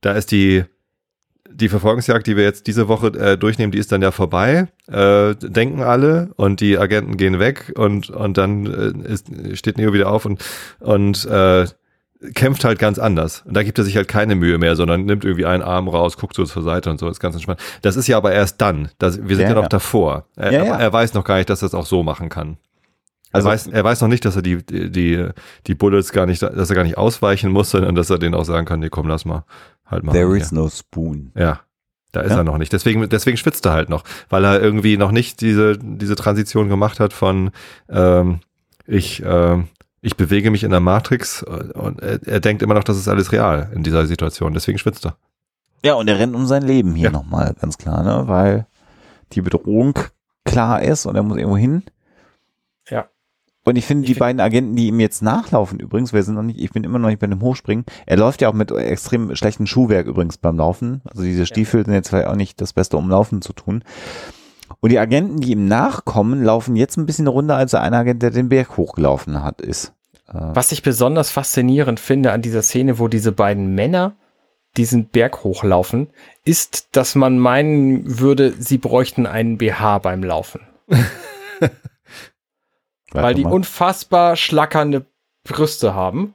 da 0.00 0.12
ist 0.12 0.30
die 0.30 0.64
die 1.54 1.68
Verfolgungsjagd, 1.68 2.26
die 2.26 2.36
wir 2.36 2.44
jetzt 2.44 2.66
diese 2.66 2.88
Woche 2.88 3.08
äh, 3.08 3.38
durchnehmen, 3.38 3.72
die 3.72 3.78
ist 3.78 3.92
dann 3.92 4.02
ja 4.02 4.10
vorbei, 4.10 4.68
äh, 4.88 5.34
denken 5.36 5.82
alle 5.82 6.30
und 6.36 6.60
die 6.60 6.78
Agenten 6.78 7.16
gehen 7.16 7.38
weg 7.38 7.72
und 7.76 8.10
und 8.10 8.36
dann 8.38 8.66
äh, 8.66 9.12
ist, 9.12 9.28
steht 9.54 9.78
Neo 9.78 9.92
wieder 9.92 10.10
auf 10.10 10.24
und 10.24 10.42
und 10.80 11.24
äh, 11.26 11.66
kämpft 12.34 12.64
halt 12.64 12.78
ganz 12.78 12.98
anders. 12.98 13.42
Und 13.46 13.54
da 13.56 13.62
gibt 13.64 13.78
er 13.78 13.84
sich 13.84 13.96
halt 13.96 14.06
keine 14.08 14.36
Mühe 14.36 14.56
mehr, 14.58 14.76
sondern 14.76 15.04
nimmt 15.04 15.24
irgendwie 15.24 15.46
einen 15.46 15.62
Arm 15.62 15.88
raus, 15.88 16.16
guckt 16.16 16.36
so 16.36 16.44
zur 16.44 16.62
Seite 16.62 16.88
und 16.90 17.00
so, 17.00 17.08
ist 17.08 17.18
ganz 17.20 17.34
entspannt. 17.34 17.60
Das 17.82 17.96
ist 17.96 18.06
ja 18.06 18.16
aber 18.16 18.32
erst 18.32 18.60
dann. 18.60 18.90
Das, 18.98 19.18
wir 19.26 19.34
sind 19.36 19.44
Ja, 19.44 19.48
ja, 19.50 19.54
noch 19.56 19.62
ja. 19.62 19.68
davor. 19.68 20.26
Er, 20.36 20.52
Ja, 20.52 20.78
er 20.78 20.92
weiß 20.92 21.14
noch 21.14 21.24
gar 21.24 21.36
nicht, 21.38 21.50
dass 21.50 21.62
er 21.62 21.66
es 21.66 21.74
auch 21.74 21.86
so 21.86 22.02
machen 22.04 22.28
kann. 22.28 22.58
Also- 23.32 23.48
er, 23.48 23.52
weiß, 23.52 23.66
er 23.68 23.82
weiß 23.82 24.00
noch 24.02 24.08
nicht, 24.08 24.24
dass 24.24 24.36
er 24.36 24.42
die, 24.42 24.64
die, 24.64 25.26
die 25.66 25.74
Bullets 25.74 26.12
gar 26.12 26.26
nicht, 26.26 26.42
dass 26.42 26.70
er 26.70 26.76
gar 26.76 26.84
nicht 26.84 26.98
ausweichen 26.98 27.50
muss, 27.50 27.70
sondern 27.70 27.94
dass 27.94 28.10
er 28.10 28.18
denen 28.18 28.34
auch 28.34 28.44
sagen 28.44 28.66
kann, 28.66 28.80
nee, 28.80 28.90
komm, 28.90 29.08
lass 29.08 29.24
mal 29.24 29.44
halt 29.92 30.04
mal. 30.04 30.12
There 30.12 30.36
is 30.36 30.50
no 30.52 30.68
spoon. 30.68 31.30
Ja. 31.36 31.60
Da 32.12 32.20
ist 32.20 32.32
Ja. 32.32 32.38
er 32.38 32.44
noch 32.44 32.58
nicht. 32.58 32.72
Deswegen, 32.72 33.08
deswegen 33.08 33.36
schwitzt 33.38 33.64
er 33.64 33.72
halt 33.72 33.88
noch, 33.88 34.04
weil 34.28 34.44
er 34.44 34.60
irgendwie 34.60 34.96
noch 34.98 35.12
nicht 35.12 35.40
diese, 35.40 35.78
diese 35.78 36.14
Transition 36.16 36.68
gemacht 36.68 37.00
hat 37.00 37.12
von 37.12 37.50
ähm, 37.88 38.40
ich, 38.86 39.22
ähm, 39.24 39.68
ich 40.02 40.16
bewege 40.16 40.50
mich 40.50 40.64
in 40.64 40.72
der 40.72 40.80
Matrix 40.80 41.42
und 41.42 42.02
er, 42.02 42.18
er 42.26 42.40
denkt 42.40 42.62
immer 42.62 42.74
noch, 42.74 42.84
das 42.84 42.98
ist 42.98 43.08
alles 43.08 43.30
real 43.32 43.70
in 43.74 43.82
dieser 43.82 44.04
Situation. 44.06 44.52
Deswegen 44.52 44.76
schwitzt 44.78 45.06
er. 45.06 45.16
Ja, 45.84 45.94
und 45.94 46.08
er 46.08 46.18
rennt 46.18 46.34
um 46.34 46.46
sein 46.46 46.62
Leben 46.62 46.94
hier 46.94 47.06
Ja. 47.06 47.12
nochmal, 47.12 47.54
ganz 47.60 47.78
klar, 47.78 48.02
ne? 48.02 48.24
Weil 48.28 48.66
die 49.32 49.40
Bedrohung 49.40 49.98
klar 50.44 50.82
ist 50.82 51.06
und 51.06 51.14
er 51.16 51.22
muss 51.22 51.38
irgendwo 51.38 51.56
hin. 51.56 51.82
Ja. 52.90 53.06
Und 53.64 53.76
ich 53.76 53.86
finde, 53.86 54.02
Ich 54.02 54.08
die 54.08 54.14
find- 54.14 54.20
beiden 54.20 54.40
Agenten, 54.40 54.74
die 54.76 54.88
ihm 54.88 54.98
jetzt 54.98 55.22
nachlaufen, 55.22 55.78
übrigens, 55.78 56.12
wir 56.12 56.22
sind 56.24 56.34
noch 56.34 56.42
nicht, 56.42 56.58
ich 56.60 56.72
bin 56.72 56.82
immer 56.84 56.98
noch 56.98 57.08
nicht 57.08 57.20
bei 57.20 57.28
dem 57.28 57.40
Hochspringen. 57.42 57.84
Er 58.06 58.16
läuft 58.16 58.40
ja 58.42 58.48
auch 58.48 58.54
mit 58.54 58.72
extrem 58.72 59.34
schlechtem 59.36 59.66
Schuhwerk 59.66 60.06
übrigens 60.06 60.36
beim 60.38 60.56
Laufen. 60.56 61.00
Also 61.04 61.22
diese 61.22 61.46
Stiefel 61.46 61.84
sind 61.84 61.94
jetzt 61.94 62.08
vielleicht 62.08 62.26
auch 62.28 62.34
nicht 62.36 62.60
das 62.60 62.72
Beste, 62.72 62.96
um 62.96 63.08
Laufen 63.08 63.40
zu 63.40 63.52
tun. 63.52 63.84
Und 64.80 64.90
die 64.90 64.98
Agenten, 64.98 65.38
die 65.40 65.52
ihm 65.52 65.66
nachkommen, 65.68 66.42
laufen 66.42 66.74
jetzt 66.74 66.96
ein 66.96 67.06
bisschen 67.06 67.28
runter, 67.28 67.56
als 67.56 67.70
der 67.72 67.82
eine 67.82 67.98
Agent, 67.98 68.22
der 68.22 68.30
den 68.30 68.48
Berg 68.48 68.76
hochgelaufen 68.76 69.42
hat, 69.44 69.60
ist. 69.60 69.92
Äh, 70.28 70.32
was 70.54 70.72
ich 70.72 70.82
besonders 70.82 71.30
faszinierend 71.30 72.00
finde 72.00 72.32
an 72.32 72.42
dieser 72.42 72.62
Szene, 72.62 72.98
wo 72.98 73.06
diese 73.06 73.30
beiden 73.30 73.74
Männer 73.76 74.14
diesen 74.76 75.04
Berg 75.04 75.44
hochlaufen, 75.44 76.08
ist, 76.44 76.88
dass 76.96 77.14
man 77.14 77.38
meinen 77.38 78.18
würde, 78.18 78.54
sie 78.58 78.78
bräuchten 78.78 79.26
einen 79.26 79.58
BH 79.58 79.98
beim 79.98 80.24
Laufen. 80.24 80.62
weil 83.12 83.22
warte 83.22 83.36
die 83.36 83.44
mal. 83.44 83.52
unfassbar 83.52 84.36
schlackernde 84.36 85.06
Brüste 85.44 85.94
haben. 85.94 86.34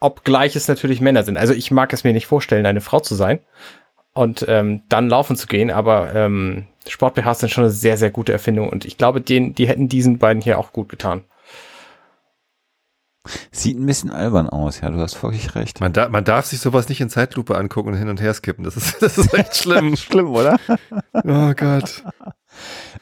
Obgleich 0.00 0.54
es 0.56 0.68
natürlich 0.68 1.00
Männer 1.00 1.24
sind. 1.24 1.36
Also 1.36 1.54
ich 1.54 1.70
mag 1.70 1.92
es 1.92 2.04
mir 2.04 2.12
nicht 2.12 2.26
vorstellen, 2.26 2.66
eine 2.66 2.80
Frau 2.80 3.00
zu 3.00 3.14
sein 3.14 3.40
und 4.12 4.44
ähm, 4.48 4.82
dann 4.88 5.08
laufen 5.08 5.36
zu 5.36 5.46
gehen, 5.46 5.70
aber 5.70 6.14
ähm, 6.14 6.66
Sport-BHs 6.86 7.40
sind 7.40 7.50
schon 7.50 7.64
eine 7.64 7.72
sehr, 7.72 7.96
sehr 7.96 8.10
gute 8.10 8.32
Erfindung 8.32 8.68
und 8.68 8.84
ich 8.84 8.96
glaube, 8.96 9.20
den, 9.20 9.54
die 9.54 9.66
hätten 9.66 9.88
diesen 9.88 10.18
beiden 10.18 10.42
hier 10.42 10.58
auch 10.58 10.72
gut 10.72 10.88
getan. 10.88 11.24
Sieht 13.50 13.78
ein 13.78 13.86
bisschen 13.86 14.10
albern 14.10 14.50
aus, 14.50 14.82
ja, 14.82 14.90
du 14.90 14.98
hast 14.98 15.14
völlig 15.14 15.54
recht. 15.54 15.80
Man, 15.80 15.94
da, 15.94 16.10
man 16.10 16.24
darf 16.24 16.44
sich 16.44 16.60
sowas 16.60 16.90
nicht 16.90 17.00
in 17.00 17.08
Zeitlupe 17.08 17.56
angucken 17.56 17.88
und 17.90 17.96
hin 17.96 18.10
und 18.10 18.20
her 18.20 18.34
skippen. 18.34 18.64
Das 18.64 18.76
ist, 18.76 19.02
das 19.02 19.16
ist 19.16 19.32
echt 19.32 19.56
schlimm. 19.62 19.96
Schlimm, 19.96 20.28
oder? 20.28 20.58
Oh 21.14 21.52
Gott. 21.56 22.04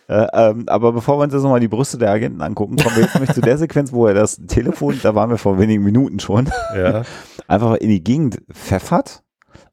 Äh, 0.09 0.27
ähm, 0.33 0.65
aber 0.67 0.93
bevor 0.93 1.19
wir 1.19 1.25
uns 1.25 1.33
jetzt 1.33 1.43
nochmal 1.43 1.61
die 1.61 1.69
Brüste 1.69 1.99
der 1.99 2.11
Agenten 2.11 2.43
angucken, 2.43 2.77
kommen 2.77 2.97
wir 2.97 3.05
jetzt 3.05 3.15
nämlich 3.15 3.33
zu 3.33 3.41
der 3.41 3.59
Sequenz, 3.59 3.93
wo 3.93 4.07
er 4.07 4.15
das 4.15 4.41
Telefon, 4.49 4.99
da 5.03 5.15
waren 5.15 5.31
wir 5.31 5.39
vor 5.39 5.59
wenigen 5.59 5.83
Minuten 5.85 6.21
schon, 6.21 6.51
Ja. 6.77 7.03
einfach 7.49 7.75
in 7.77 7.89
die 7.89 8.03
Gegend 8.03 8.43
pfeffert 8.53 9.23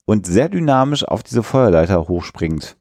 und 0.05 0.25
sehr 0.27 0.49
dynamisch 0.49 1.03
auf 1.03 1.23
diese 1.23 1.43
Feuerleiter 1.43 2.07
hochspringt. 2.07 2.77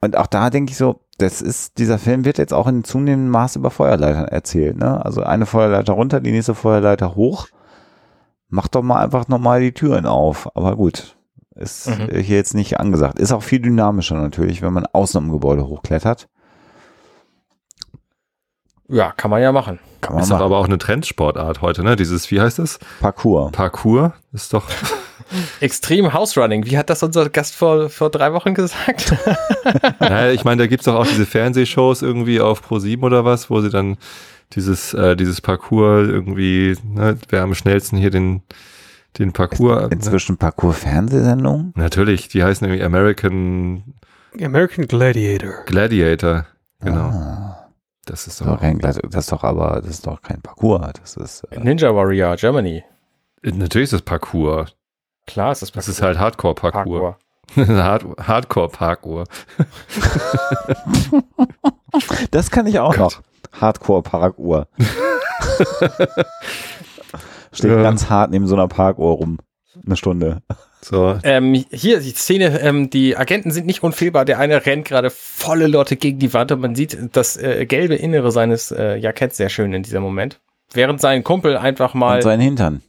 Und 0.00 0.16
auch 0.16 0.26
da 0.26 0.50
denke 0.50 0.72
ich 0.72 0.76
so, 0.76 1.00
das 1.18 1.40
ist, 1.40 1.78
dieser 1.78 1.98
Film 1.98 2.24
wird 2.24 2.38
jetzt 2.38 2.52
auch 2.52 2.66
in 2.66 2.82
zunehmendem 2.82 3.30
Maß 3.30 3.56
über 3.56 3.70
Feuerleitern 3.70 4.26
erzählt, 4.26 4.76
ne? 4.76 5.04
Also 5.04 5.22
eine 5.22 5.46
Feuerleiter 5.46 5.92
runter, 5.92 6.20
die 6.20 6.32
nächste 6.32 6.54
Feuerleiter 6.56 7.14
hoch. 7.14 7.46
Mach 8.48 8.66
doch 8.68 8.82
mal 8.82 9.02
einfach 9.02 9.28
nochmal 9.28 9.60
die 9.60 9.72
Türen 9.72 10.04
auf. 10.04 10.54
Aber 10.56 10.76
gut, 10.76 11.16
ist 11.54 11.88
Mhm. 11.88 12.08
äh, 12.10 12.22
hier 12.22 12.36
jetzt 12.36 12.54
nicht 12.54 12.78
angesagt. 12.80 13.18
Ist 13.18 13.32
auch 13.32 13.42
viel 13.42 13.60
dynamischer 13.60 14.14
natürlich, 14.16 14.62
wenn 14.62 14.72
man 14.72 14.86
außen 14.86 15.18
am 15.18 15.30
Gebäude 15.32 15.66
hochklettert. 15.66 16.28
Ja, 18.88 19.12
kann 19.12 19.30
man 19.30 19.40
ja 19.40 19.52
machen. 19.52 19.78
Kann 20.00 20.14
man 20.14 20.22
Ist 20.22 20.30
doch 20.30 20.36
machen. 20.36 20.44
aber 20.46 20.58
auch 20.58 20.66
eine 20.66 20.76
Trendsportart 20.78 21.62
heute, 21.62 21.82
ne? 21.82 21.96
Dieses, 21.96 22.30
wie 22.30 22.40
heißt 22.40 22.58
das? 22.58 22.78
Parcours. 23.00 23.52
Parkour 23.52 24.14
ist 24.32 24.52
doch. 24.52 24.68
Extrem 25.60 26.12
House 26.12 26.36
Running. 26.36 26.66
Wie 26.66 26.76
hat 26.76 26.90
das 26.90 27.02
unser 27.02 27.30
Gast 27.30 27.54
vor, 27.54 27.88
vor 27.88 28.10
drei 28.10 28.34
Wochen 28.34 28.52
gesagt? 28.52 29.14
naja, 30.00 30.30
ich 30.32 30.44
meine, 30.44 30.62
da 30.62 30.66
gibt's 30.66 30.84
doch 30.84 30.94
auch 30.96 31.06
diese 31.06 31.24
Fernsehshows 31.24 32.02
irgendwie 32.02 32.40
auf 32.40 32.68
Pro7 32.68 33.02
oder 33.02 33.24
was, 33.24 33.48
wo 33.48 33.60
sie 33.62 33.70
dann 33.70 33.96
dieses, 34.54 34.92
äh, 34.92 35.16
dieses 35.16 35.40
Parcours 35.40 36.08
irgendwie, 36.08 36.76
ne, 36.84 37.16
wer 37.30 37.42
am 37.42 37.54
schnellsten 37.54 37.96
hier 37.96 38.10
den, 38.10 38.42
den 39.18 39.32
Parcours. 39.32 39.82
Ne? 39.82 39.88
Inzwischen 39.92 40.36
Parcours-Fernsehsendung. 40.38 41.72
Natürlich, 41.76 42.28
die 42.28 42.42
heißen 42.42 42.66
irgendwie 42.66 42.82
American 42.84 43.94
American 44.40 44.86
Gladiator. 44.86 45.64
Gladiator. 45.66 46.46
Genau. 46.80 47.00
Ah, 47.10 47.68
Das 48.06 48.26
ist 48.26 48.40
doch 48.40 48.46
doch. 48.46 48.60
kein, 48.60 48.78
Glad- 48.78 49.00
das 49.10 49.24
ist 49.26 49.32
doch 49.32 49.44
aber, 49.44 49.80
das 49.82 49.90
ist 49.90 50.06
doch 50.06 50.22
kein 50.22 50.40
Parcours. 50.40 50.92
Das 51.00 51.16
ist, 51.16 51.44
äh, 51.50 51.60
Ninja 51.60 51.94
Warrior 51.94 52.36
Germany. 52.36 52.82
Natürlich 53.42 53.84
ist 53.84 53.92
das 53.92 54.02
Parcours. 54.02 54.74
Klar 55.26 55.52
ist 55.52 55.62
das 55.62 55.70
Das 55.72 55.88
ist 55.88 56.00
halt 56.02 56.18
Hardcore-Parcours. 56.18 57.16
Hard 57.56 58.04
Hardcore-Parkour. 58.26 59.24
das 62.30 62.50
kann 62.50 62.66
ich 62.66 62.78
auch 62.78 62.96
Gott. 62.96 63.20
noch. 63.52 63.60
Hardcore-Parkour. 63.60 64.66
Steht 67.52 67.70
Ja. 67.70 67.82
ganz 67.82 68.08
hart 68.10 68.30
neben 68.30 68.46
so 68.46 68.54
einer 68.54 68.68
Parkuhr 68.68 69.12
rum. 69.14 69.38
Eine 69.86 69.96
Stunde. 69.96 70.42
So, 70.82 71.16
Ähm, 71.22 71.54
hier, 71.70 72.00
die 72.00 72.10
Szene, 72.10 72.60
ähm, 72.60 72.90
die 72.90 73.16
Agenten 73.16 73.50
sind 73.52 73.66
nicht 73.66 73.82
unfehlbar. 73.82 74.24
Der 74.24 74.38
eine 74.38 74.66
rennt 74.66 74.84
gerade 74.86 75.10
volle 75.10 75.66
Lotte 75.66 75.96
gegen 75.96 76.18
die 76.18 76.34
Wand 76.34 76.52
und 76.52 76.60
man 76.60 76.74
sieht 76.74 76.98
das 77.12 77.36
äh, 77.36 77.64
gelbe 77.66 77.94
Innere 77.94 78.32
seines 78.32 78.70
äh, 78.72 78.96
Jacketts 78.96 79.36
sehr 79.36 79.48
schön 79.48 79.72
in 79.72 79.82
diesem 79.82 80.02
Moment. 80.02 80.40
Während 80.74 81.00
sein 81.00 81.22
Kumpel 81.24 81.56
einfach 81.56 81.94
Und 81.94 82.00
mal, 82.00 82.22
sein 82.22 82.40
Hintern. 82.40 82.82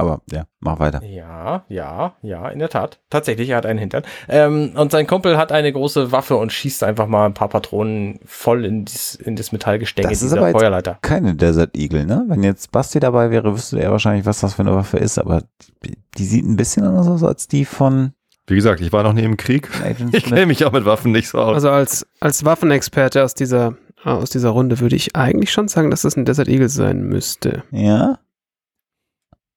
Aber 0.00 0.22
ja, 0.32 0.44
mach 0.60 0.78
weiter. 0.78 1.04
Ja, 1.04 1.64
ja, 1.68 2.14
ja, 2.22 2.48
in 2.48 2.58
der 2.58 2.70
Tat. 2.70 3.00
Tatsächlich, 3.10 3.50
er 3.50 3.58
hat 3.58 3.66
einen 3.66 3.78
Hintern. 3.78 4.02
Ähm, 4.28 4.72
und 4.76 4.90
sein 4.90 5.06
Kumpel 5.06 5.36
hat 5.36 5.52
eine 5.52 5.70
große 5.70 6.10
Waffe 6.10 6.36
und 6.36 6.52
schießt 6.52 6.82
einfach 6.84 7.06
mal 7.06 7.26
ein 7.26 7.34
paar 7.34 7.48
Patronen 7.48 8.18
voll 8.24 8.64
in, 8.64 8.86
dies, 8.86 9.14
in 9.14 9.36
das 9.36 9.52
Metallgestänge 9.52 10.08
Das 10.08 10.22
ist 10.22 10.22
dieser 10.22 10.38
aber 10.38 10.48
jetzt 10.48 10.58
Feuerleiter. 10.58 10.98
Keine 11.02 11.34
Desert 11.34 11.76
Eagle, 11.76 12.06
ne? 12.06 12.24
Wenn 12.28 12.42
jetzt 12.42 12.72
Basti 12.72 12.98
dabei 12.98 13.30
wäre, 13.30 13.52
wüsste 13.52 13.78
er 13.78 13.90
wahrscheinlich, 13.90 14.24
was 14.24 14.40
das 14.40 14.54
für 14.54 14.62
eine 14.62 14.74
Waffe 14.74 14.96
ist, 14.96 15.18
aber 15.18 15.42
die, 15.84 15.98
die 16.16 16.24
sieht 16.24 16.46
ein 16.46 16.56
bisschen 16.56 16.84
anders 16.84 17.06
aus 17.06 17.22
als 17.22 17.46
die 17.46 17.66
von 17.66 18.12
Wie 18.46 18.54
gesagt, 18.54 18.80
ich 18.80 18.92
war 18.92 19.02
noch 19.02 19.12
nie 19.12 19.24
im 19.24 19.36
Krieg. 19.36 19.68
Ich 20.12 20.24
kenne 20.24 20.46
mich 20.46 20.64
auch 20.64 20.72
mit 20.72 20.86
Waffen 20.86 21.12
nicht 21.12 21.28
so 21.28 21.38
aus. 21.38 21.54
Also 21.56 21.70
als, 21.70 22.06
als 22.20 22.44
Waffenexperte 22.46 23.22
aus 23.22 23.34
dieser, 23.34 23.74
aus 24.02 24.30
dieser 24.30 24.48
Runde 24.50 24.80
würde 24.80 24.96
ich 24.96 25.14
eigentlich 25.14 25.52
schon 25.52 25.68
sagen, 25.68 25.90
dass 25.90 26.02
das 26.02 26.16
ein 26.16 26.24
Desert 26.24 26.48
Eagle 26.48 26.70
sein 26.70 27.02
müsste. 27.02 27.64
Ja? 27.70 28.18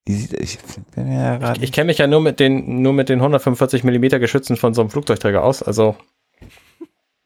Die 0.08 0.16
sieht, 0.16 0.34
ich 0.34 0.60
ja 0.98 1.38
gerade 1.38 1.64
Ich 1.64 1.72
kenne 1.72 1.88
mich 1.88 1.98
ja 1.98 2.08
nur 2.08 2.20
mit 2.20 2.40
den, 2.40 2.82
nur 2.82 2.94
mit 2.94 3.10
den 3.10 3.20
145 3.20 3.84
Millimeter 3.84 4.20
Geschützen 4.20 4.58
von 4.58 4.74
so 4.74 4.82
einem 4.82 4.90
Flugzeugträger 4.90 5.44
aus. 5.44 5.64
Also, 5.64 5.96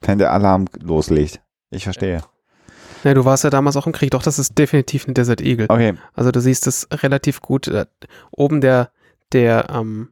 wenn 0.02 0.20
der 0.20 0.32
Alarm 0.32 0.66
loslegt. 0.80 1.42
Ich 1.72 1.84
verstehe. 1.84 2.22
Ja, 3.04 3.13
du 3.13 3.26
warst 3.26 3.44
ja 3.44 3.50
damals 3.50 3.78
auch 3.78 3.88
im 3.88 3.94
Krieg. 3.94 4.12
Doch, 4.12 4.24
das 4.24 4.40
ist 4.40 4.58
definitiv 4.58 5.08
ein 5.08 5.13
Desert 5.13 5.42
Eagle. 5.42 5.68
Okay, 5.70 5.96
Also 6.13 6.32
du 6.32 6.40
siehst 6.40 6.68
es 6.68 6.88
relativ 6.92 7.42
gut. 7.42 7.68
Äh, 7.68 7.86
oben 8.32 8.62
der, 8.62 8.92
der, 9.34 9.70
ähm, 9.72 10.10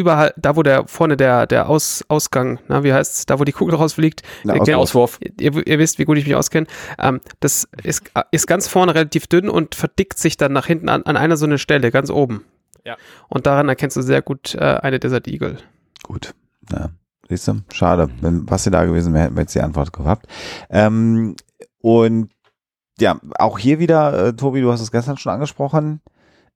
überall, 0.00 0.34
da 0.36 0.56
wo 0.56 0.62
der, 0.62 0.86
vorne 0.88 1.16
der, 1.16 1.46
der 1.46 1.68
Aus, 1.68 2.04
Ausgang, 2.08 2.58
na, 2.68 2.82
wie 2.82 2.92
heißt's, 2.92 3.26
da 3.26 3.38
wo 3.38 3.44
die 3.44 3.52
Kugel 3.52 3.74
rausfliegt, 3.76 4.22
Na, 4.44 4.54
kennt- 4.54 4.74
Auswurf. 4.74 5.18
ihr, 5.20 5.66
ihr 5.66 5.78
wisst, 5.78 5.98
wie 5.98 6.04
gut 6.04 6.18
ich 6.18 6.26
mich 6.26 6.34
auskenne, 6.34 6.66
ähm, 6.98 7.20
das 7.40 7.68
ist, 7.84 8.10
ist 8.32 8.46
ganz 8.46 8.66
vorne 8.66 8.94
relativ 8.94 9.26
dünn 9.28 9.48
und 9.48 9.74
verdickt 9.74 10.18
sich 10.18 10.36
dann 10.36 10.52
nach 10.52 10.66
hinten 10.66 10.88
an, 10.88 11.02
an 11.04 11.16
einer 11.16 11.36
so 11.36 11.46
eine 11.46 11.58
Stelle, 11.58 11.90
ganz 11.90 12.10
oben. 12.10 12.44
Ja. 12.84 12.96
Und 13.28 13.46
daran 13.46 13.68
erkennst 13.68 13.96
du 13.96 14.02
sehr 14.02 14.22
gut 14.22 14.54
äh, 14.54 14.58
eine 14.58 14.98
Desert 14.98 15.28
Eagle. 15.28 15.58
gut. 16.02 16.34
Ja, 16.72 16.88
siehst 17.28 17.46
du? 17.48 17.62
Schade. 17.72 18.08
Wenn 18.20 18.46
Basti 18.46 18.70
da 18.70 18.84
gewesen 18.84 19.12
wäre, 19.12 19.24
hätten 19.24 19.36
wir 19.36 19.42
jetzt 19.42 19.54
die 19.54 19.60
Antwort 19.60 19.92
gehabt. 19.92 20.26
Ähm, 20.70 21.36
und 21.80 22.30
ja, 22.98 23.18
auch 23.38 23.58
hier 23.58 23.78
wieder, 23.78 24.26
äh, 24.28 24.32
Tobi, 24.34 24.60
du 24.60 24.70
hast 24.70 24.80
es 24.80 24.90
gestern 24.92 25.16
schon 25.18 25.32
angesprochen, 25.32 26.00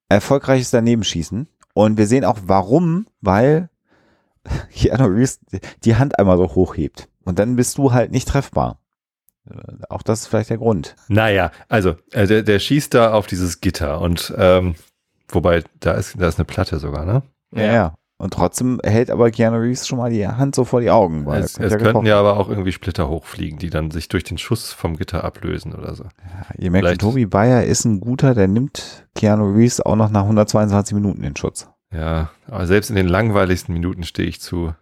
erfolgreiches 0.08 0.70
Danebenschießen. 0.70 1.48
Und 1.74 1.98
wir 1.98 2.06
sehen 2.06 2.24
auch 2.24 2.38
warum, 2.46 3.06
weil 3.20 3.68
Keanu 4.72 5.06
Reeves 5.06 5.40
die 5.84 5.96
Hand 5.96 6.18
einmal 6.18 6.38
so 6.38 6.54
hochhebt. 6.54 7.08
Und 7.24 7.38
dann 7.38 7.56
bist 7.56 7.78
du 7.78 7.92
halt 7.92 8.10
nicht 8.10 8.28
treffbar. 8.28 8.78
Äh, 9.50 9.84
Auch 9.88 10.02
das 10.02 10.22
ist 10.22 10.26
vielleicht 10.28 10.50
der 10.50 10.58
Grund. 10.58 10.96
Naja, 11.08 11.50
also 11.68 11.96
äh, 12.12 12.26
der, 12.26 12.42
der 12.42 12.58
schießt 12.58 12.94
da 12.94 13.12
auf 13.12 13.26
dieses 13.26 13.60
Gitter 13.60 14.00
und 14.00 14.32
ähm, 14.36 14.74
wobei 15.28 15.64
da 15.80 15.92
ist, 15.92 16.14
da 16.18 16.28
ist 16.28 16.38
eine 16.38 16.44
Platte 16.44 16.78
sogar, 16.78 17.04
ne? 17.04 17.22
Ja. 17.54 17.72
ja. 17.72 17.94
Und 18.16 18.32
trotzdem 18.32 18.80
hält 18.84 19.10
aber 19.10 19.30
Keanu 19.32 19.56
Reeves 19.58 19.88
schon 19.88 19.98
mal 19.98 20.10
die 20.10 20.26
Hand 20.26 20.54
so 20.54 20.64
vor 20.64 20.80
die 20.80 20.90
Augen. 20.90 21.26
Weil 21.26 21.42
Es, 21.42 21.52
es 21.52 21.70
könnte 21.70 21.78
könnten 21.78 22.06
ja 22.06 22.18
aber 22.18 22.36
auch 22.38 22.48
irgendwie 22.48 22.70
Splitter 22.72 23.08
hochfliegen, 23.08 23.58
die 23.58 23.70
dann 23.70 23.90
sich 23.90 24.08
durch 24.08 24.22
den 24.24 24.38
Schuss 24.38 24.72
vom 24.72 24.96
Gitter 24.96 25.24
ablösen 25.24 25.74
oder 25.74 25.94
so. 25.94 26.04
Ihr 26.56 26.70
merkt, 26.70 26.86
Vielleicht- 26.86 27.00
Tobi 27.00 27.26
Bayer 27.26 27.64
ist 27.64 27.84
ein 27.84 27.98
guter, 28.00 28.34
der 28.34 28.46
nimmt 28.48 29.06
Keanu 29.16 29.52
Reeves 29.52 29.80
auch 29.80 29.96
noch 29.96 30.10
nach 30.10 30.22
122 30.22 30.94
Minuten 30.94 31.24
in 31.24 31.34
Schutz. 31.36 31.68
Ja, 31.92 32.30
aber 32.46 32.66
selbst 32.66 32.88
in 32.90 32.96
den 32.96 33.08
langweiligsten 33.08 33.72
Minuten 33.74 34.04
stehe 34.04 34.28
ich 34.28 34.40
zu 34.40 34.74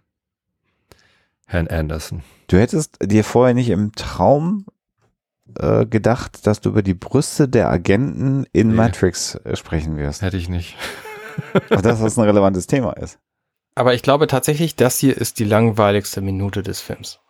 Herrn 1.47 1.68
Anderson. 1.68 2.23
Du 2.49 2.59
hättest 2.59 2.99
dir 3.03 3.25
vorher 3.25 3.55
nicht 3.55 3.71
im 3.71 3.92
Traum 3.92 4.66
äh, 5.59 5.85
gedacht, 5.87 6.47
dass 6.47 6.61
du 6.61 6.68
über 6.71 6.83
die 6.83 6.95
Brüste 6.95 7.49
der 7.49 7.68
Agenten 7.71 8.45
in 8.53 8.68
Nee. 8.68 8.75
Matrix 8.75 9.35
äh, 9.37 9.57
sprechen 9.57 9.97
wirst. 9.97 10.23
Hätte 10.23 10.37
ich 10.37 10.49
nicht. 10.49 10.77
Und 11.71 11.85
dass 11.85 12.01
das 12.01 12.18
ein 12.18 12.25
relevantes 12.25 12.66
Thema 12.66 12.92
ist. 12.92 13.18
Aber 13.75 13.95
ich 13.95 14.03
glaube 14.03 14.27
tatsächlich, 14.27 14.77
das 14.77 14.99
hier 14.99 15.16
ist 15.16 15.38
die 15.38 15.45
langweiligste 15.45 16.21
Minute 16.21 16.62
des 16.62 16.81
Films. 16.81 17.21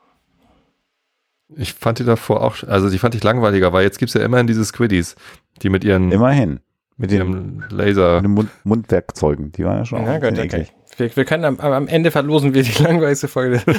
Ich 1.55 1.75
fand 1.75 1.99
die 1.99 2.05
davor 2.05 2.43
auch, 2.43 2.63
also 2.65 2.91
die 2.91 2.99
fand 2.99 3.15
ich 3.15 3.23
langweiliger, 3.23 3.73
weil 3.73 3.85
jetzt 3.85 3.99
gibt's 3.99 4.15
ja 4.15 4.23
immerhin 4.23 4.47
diese 4.47 4.65
Squiddies, 4.65 5.17
die 5.63 5.69
mit 5.69 5.85
ihren, 5.85 6.11
Immerhin. 6.11 6.61
Mit 6.97 7.11
den, 7.11 7.19
ihrem 7.19 7.65
Laser. 7.71 8.17
mit 8.17 8.25
den 8.25 8.31
Mund, 8.33 8.51
Mundwerkzeugen. 8.65 9.53
Die 9.53 9.65
waren 9.65 9.79
ja 9.79 9.85
schon 9.85 10.05
gut, 10.05 10.21
bisschen 10.21 10.39
okay. 10.39 10.67
Wir, 10.97 11.17
wir 11.17 11.25
können 11.25 11.45
am, 11.45 11.59
am 11.59 11.89
Ende 11.89 12.11
verlosen 12.11 12.55
wir 12.55 12.63
die 12.63 12.83
langweiligste 12.83 13.29
Folge. 13.29 13.63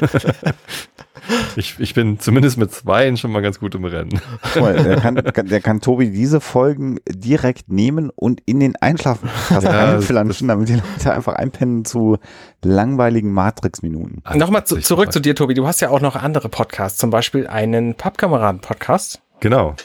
Ich, 1.55 1.79
ich 1.79 1.93
bin 1.93 2.19
zumindest 2.19 2.57
mit 2.57 2.71
zweien 2.71 3.15
schon 3.17 3.31
mal 3.31 3.41
ganz 3.41 3.59
gut 3.59 3.75
im 3.75 3.85
Rennen. 3.85 4.19
Mal, 4.59 4.75
der 4.83 4.99
kann, 4.99 5.15
kann, 5.15 5.47
der 5.47 5.61
kann 5.61 5.79
Tobi 5.79 6.11
diese 6.11 6.41
Folgen 6.41 6.99
direkt 7.07 7.71
nehmen 7.71 8.09
und 8.09 8.41
in 8.45 8.59
den 8.59 8.75
Einschlafen 8.75 9.29
Ja, 9.49 9.93
einflanschen, 9.93 10.47
damit 10.47 10.69
die 10.69 10.73
Leute 10.73 11.13
einfach 11.13 11.33
einpennen 11.33 11.85
zu 11.85 12.17
langweiligen 12.63 13.31
Matrix-Minuten. 13.31 14.21
Nochmal 14.35 14.65
zu, 14.65 14.77
zurück 14.77 15.13
zu 15.13 15.19
dir, 15.19 15.35
Tobi. 15.35 15.53
Du 15.53 15.65
hast 15.65 15.79
ja 15.79 15.89
auch 15.89 16.01
noch 16.01 16.15
andere 16.15 16.49
Podcasts, 16.49 16.99
zum 16.99 17.09
Beispiel 17.09 17.47
einen 17.47 17.95
Pappkameraden-Podcast. 17.95 19.21
Genau. 19.39 19.75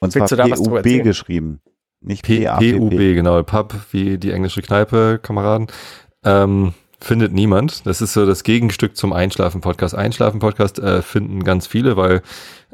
Und 0.00 0.14
Willst 0.14 0.28
zwar 0.28 0.28
du 0.28 0.36
da 0.36 0.50
was 0.50 0.62
drüber 0.62 0.82
PUB 0.82 1.02
geschrieben. 1.02 1.60
Nicht 2.02 2.24
P. 2.24 2.46
PUB, 2.46 2.90
genau. 2.90 3.42
Pub, 3.42 3.74
wie 3.92 4.18
die 4.18 4.32
englische 4.32 4.62
Kneipe, 4.62 5.20
Kameraden. 5.22 5.68
Ähm, 6.24 6.74
findet 7.00 7.32
niemand. 7.32 7.86
Das 7.86 8.00
ist 8.00 8.12
so 8.12 8.26
das 8.26 8.44
Gegenstück 8.44 8.96
zum 8.96 9.12
Einschlafen-Podcast. 9.12 9.94
Einschlafen-Podcast 9.94 10.78
äh, 10.78 11.02
finden 11.02 11.44
ganz 11.44 11.66
viele, 11.66 11.96
weil 11.96 12.22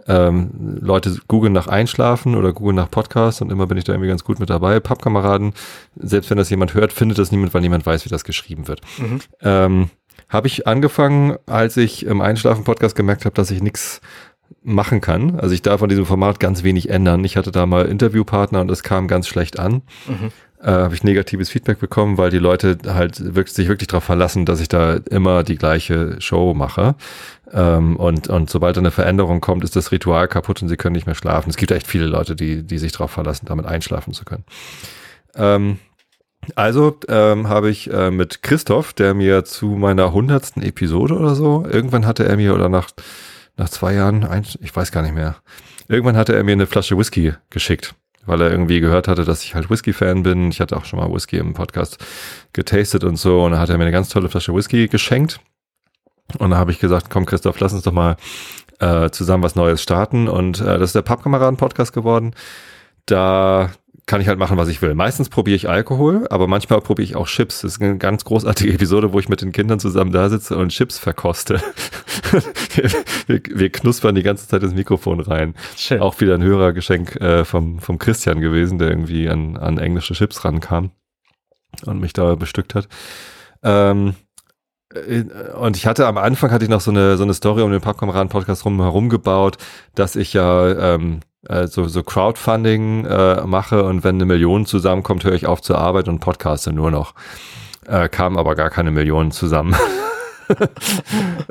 ähm, 0.06 0.78
Leute 0.80 1.16
googeln 1.28 1.52
nach 1.52 1.66
Einschlafen 1.66 2.34
oder 2.34 2.52
googeln 2.52 2.76
nach 2.76 2.90
Podcast 2.90 3.42
und 3.42 3.50
immer 3.50 3.66
bin 3.66 3.78
ich 3.78 3.84
da 3.84 3.92
irgendwie 3.92 4.08
ganz 4.08 4.24
gut 4.24 4.40
mit 4.40 4.50
dabei. 4.50 4.80
Pappkameraden, 4.80 5.52
selbst 5.96 6.30
wenn 6.30 6.38
das 6.38 6.50
jemand 6.50 6.74
hört, 6.74 6.92
findet 6.92 7.18
das 7.18 7.32
niemand, 7.32 7.54
weil 7.54 7.60
niemand 7.62 7.84
weiß, 7.84 8.04
wie 8.04 8.10
das 8.10 8.24
geschrieben 8.24 8.68
wird. 8.68 8.80
Mhm. 8.98 9.20
Ähm, 9.42 9.90
habe 10.28 10.46
ich 10.46 10.66
angefangen, 10.66 11.36
als 11.46 11.76
ich 11.76 12.04
im 12.04 12.20
Einschlafen-Podcast 12.20 12.94
gemerkt 12.94 13.24
habe, 13.24 13.34
dass 13.34 13.50
ich 13.50 13.62
nichts 13.62 14.00
machen 14.68 15.00
kann. 15.00 15.38
Also 15.38 15.54
ich 15.54 15.62
darf 15.62 15.82
an 15.82 15.88
diesem 15.88 16.06
Format 16.06 16.40
ganz 16.40 16.62
wenig 16.62 16.90
ändern. 16.90 17.24
Ich 17.24 17.36
hatte 17.36 17.50
da 17.50 17.66
mal 17.66 17.86
Interviewpartner 17.86 18.60
und 18.60 18.70
es 18.70 18.82
kam 18.82 19.08
ganz 19.08 19.26
schlecht 19.26 19.58
an. 19.58 19.82
Mhm. 20.06 20.30
Äh, 20.60 20.70
habe 20.70 20.94
ich 20.94 21.04
negatives 21.04 21.50
Feedback 21.50 21.78
bekommen, 21.78 22.18
weil 22.18 22.30
die 22.30 22.38
Leute 22.38 22.78
halt 22.86 23.34
wirklich, 23.34 23.54
sich 23.54 23.68
wirklich 23.68 23.86
darauf 23.86 24.04
verlassen, 24.04 24.44
dass 24.44 24.60
ich 24.60 24.68
da 24.68 24.94
immer 25.08 25.44
die 25.44 25.56
gleiche 25.56 26.20
Show 26.20 26.52
mache. 26.52 26.96
Ähm, 27.52 27.96
und, 27.96 28.28
und 28.28 28.50
sobald 28.50 28.76
eine 28.76 28.90
Veränderung 28.90 29.40
kommt, 29.40 29.62
ist 29.62 29.76
das 29.76 29.92
Ritual 29.92 30.26
kaputt 30.26 30.60
und 30.60 30.68
sie 30.68 30.76
können 30.76 30.94
nicht 30.94 31.06
mehr 31.06 31.14
schlafen. 31.14 31.50
Es 31.50 31.56
gibt 31.56 31.70
echt 31.70 31.86
viele 31.86 32.06
Leute, 32.06 32.34
die, 32.34 32.64
die 32.64 32.78
sich 32.78 32.92
darauf 32.92 33.12
verlassen, 33.12 33.46
damit 33.46 33.66
einschlafen 33.66 34.12
zu 34.12 34.24
können. 34.24 34.44
Ähm, 35.36 35.78
also 36.56 36.98
ähm, 37.08 37.48
habe 37.48 37.70
ich 37.70 37.92
äh, 37.92 38.10
mit 38.10 38.42
Christoph, 38.42 38.92
der 38.92 39.14
mir 39.14 39.44
zu 39.44 39.66
meiner 39.66 40.12
hundertsten 40.12 40.62
Episode 40.62 41.14
oder 41.14 41.34
so, 41.34 41.64
irgendwann 41.70 42.06
hatte 42.06 42.24
er 42.24 42.36
mir, 42.36 42.54
oder 42.54 42.68
nach, 42.68 42.90
nach 43.58 43.68
zwei 43.68 43.94
Jahren, 43.94 44.24
ein, 44.24 44.46
ich 44.60 44.74
weiß 44.74 44.92
gar 44.92 45.02
nicht 45.02 45.14
mehr, 45.14 45.36
irgendwann 45.88 46.16
hatte 46.16 46.34
er 46.34 46.44
mir 46.44 46.52
eine 46.52 46.66
Flasche 46.66 46.96
Whisky 46.96 47.34
geschickt, 47.50 47.94
weil 48.24 48.40
er 48.40 48.50
irgendwie 48.50 48.80
gehört 48.80 49.08
hatte, 49.08 49.24
dass 49.24 49.44
ich 49.44 49.54
halt 49.54 49.68
Whisky-Fan 49.68 50.22
bin. 50.22 50.50
Ich 50.50 50.60
hatte 50.60 50.76
auch 50.76 50.84
schon 50.84 50.98
mal 50.98 51.12
Whisky 51.12 51.36
im 51.36 51.54
Podcast 51.54 51.98
getastet 52.52 53.04
und 53.04 53.16
so, 53.16 53.44
und 53.44 53.52
dann 53.52 53.60
hat 53.60 53.68
er 53.68 53.76
mir 53.76 53.84
eine 53.84 53.92
ganz 53.92 54.08
tolle 54.08 54.28
Flasche 54.28 54.54
Whisky 54.54 54.88
geschenkt. 54.88 55.40
Und 56.38 56.50
da 56.50 56.56
habe 56.56 56.70
ich 56.70 56.78
gesagt, 56.78 57.08
komm 57.10 57.26
Christoph, 57.26 57.58
lass 57.58 57.72
uns 57.72 57.82
doch 57.82 57.92
mal 57.92 58.16
äh, 58.80 59.10
zusammen 59.10 59.42
was 59.42 59.54
Neues 59.54 59.82
starten. 59.82 60.28
Und 60.28 60.60
äh, 60.60 60.78
das 60.78 60.90
ist 60.90 60.94
der 60.94 61.02
Pappkameraden-Podcast 61.02 61.92
geworden. 61.92 62.34
Da 63.06 63.70
kann 64.08 64.22
ich 64.22 64.26
halt 64.26 64.38
machen, 64.38 64.56
was 64.56 64.68
ich 64.68 64.82
will. 64.82 64.94
Meistens 64.94 65.28
probiere 65.28 65.54
ich 65.54 65.68
Alkohol, 65.68 66.26
aber 66.30 66.48
manchmal 66.48 66.80
probiere 66.80 67.04
ich 67.04 67.14
auch 67.14 67.28
Chips. 67.28 67.60
Das 67.60 67.74
ist 67.74 67.82
eine 67.82 67.98
ganz 67.98 68.24
großartige 68.24 68.72
Episode, 68.74 69.12
wo 69.12 69.20
ich 69.20 69.28
mit 69.28 69.42
den 69.42 69.52
Kindern 69.52 69.78
zusammen 69.78 70.10
da 70.10 70.28
sitze 70.30 70.56
und 70.56 70.70
Chips 70.70 70.98
verkoste. 70.98 71.62
wir, 72.72 72.90
wir, 73.26 73.42
wir 73.54 73.70
knuspern 73.70 74.14
die 74.14 74.22
ganze 74.22 74.48
Zeit 74.48 74.62
ins 74.62 74.74
Mikrofon 74.74 75.20
rein. 75.20 75.54
Schön. 75.76 76.00
Auch 76.00 76.20
wieder 76.20 76.34
ein 76.34 76.42
Hörergeschenk 76.42 77.16
äh, 77.16 77.44
vom, 77.44 77.78
vom 77.80 77.98
Christian 77.98 78.40
gewesen, 78.40 78.78
der 78.78 78.88
irgendwie 78.88 79.28
an, 79.28 79.58
an 79.58 79.78
englische 79.78 80.14
Chips 80.14 80.42
rankam 80.44 80.90
und 81.84 82.00
mich 82.00 82.14
da 82.14 82.34
bestückt 82.34 82.74
hat. 82.74 82.88
Ähm, 83.62 84.14
äh, 84.94 85.24
und 85.60 85.76
ich 85.76 85.86
hatte 85.86 86.06
am 86.06 86.16
Anfang 86.16 86.50
hatte 86.50 86.64
ich 86.64 86.70
noch 86.70 86.80
so 86.80 86.90
eine 86.90 87.18
so 87.18 87.24
eine 87.24 87.34
Story 87.34 87.60
um 87.60 87.70
den 87.70 87.82
Pappkameraden-Podcast 87.82 88.64
rum 88.64 88.80
herum 88.80 89.10
gebaut, 89.10 89.58
dass 89.94 90.16
ich 90.16 90.32
ja 90.32 90.94
ähm, 90.94 91.20
äh, 91.48 91.66
so, 91.66 91.88
so 91.88 92.02
Crowdfunding 92.02 93.04
äh, 93.06 93.46
mache 93.46 93.82
und 93.84 94.04
wenn 94.04 94.16
eine 94.16 94.26
Million 94.26 94.66
zusammenkommt, 94.66 95.24
höre 95.24 95.34
ich 95.34 95.46
auf 95.46 95.62
zur 95.62 95.78
Arbeit 95.78 96.08
und 96.08 96.20
podcaste 96.20 96.72
nur 96.72 96.90
noch. 96.90 97.14
Äh, 97.86 98.08
kam 98.08 98.36
aber 98.36 98.54
gar 98.54 98.70
keine 98.70 98.90
Millionen 98.90 99.30
zusammen. 99.30 99.74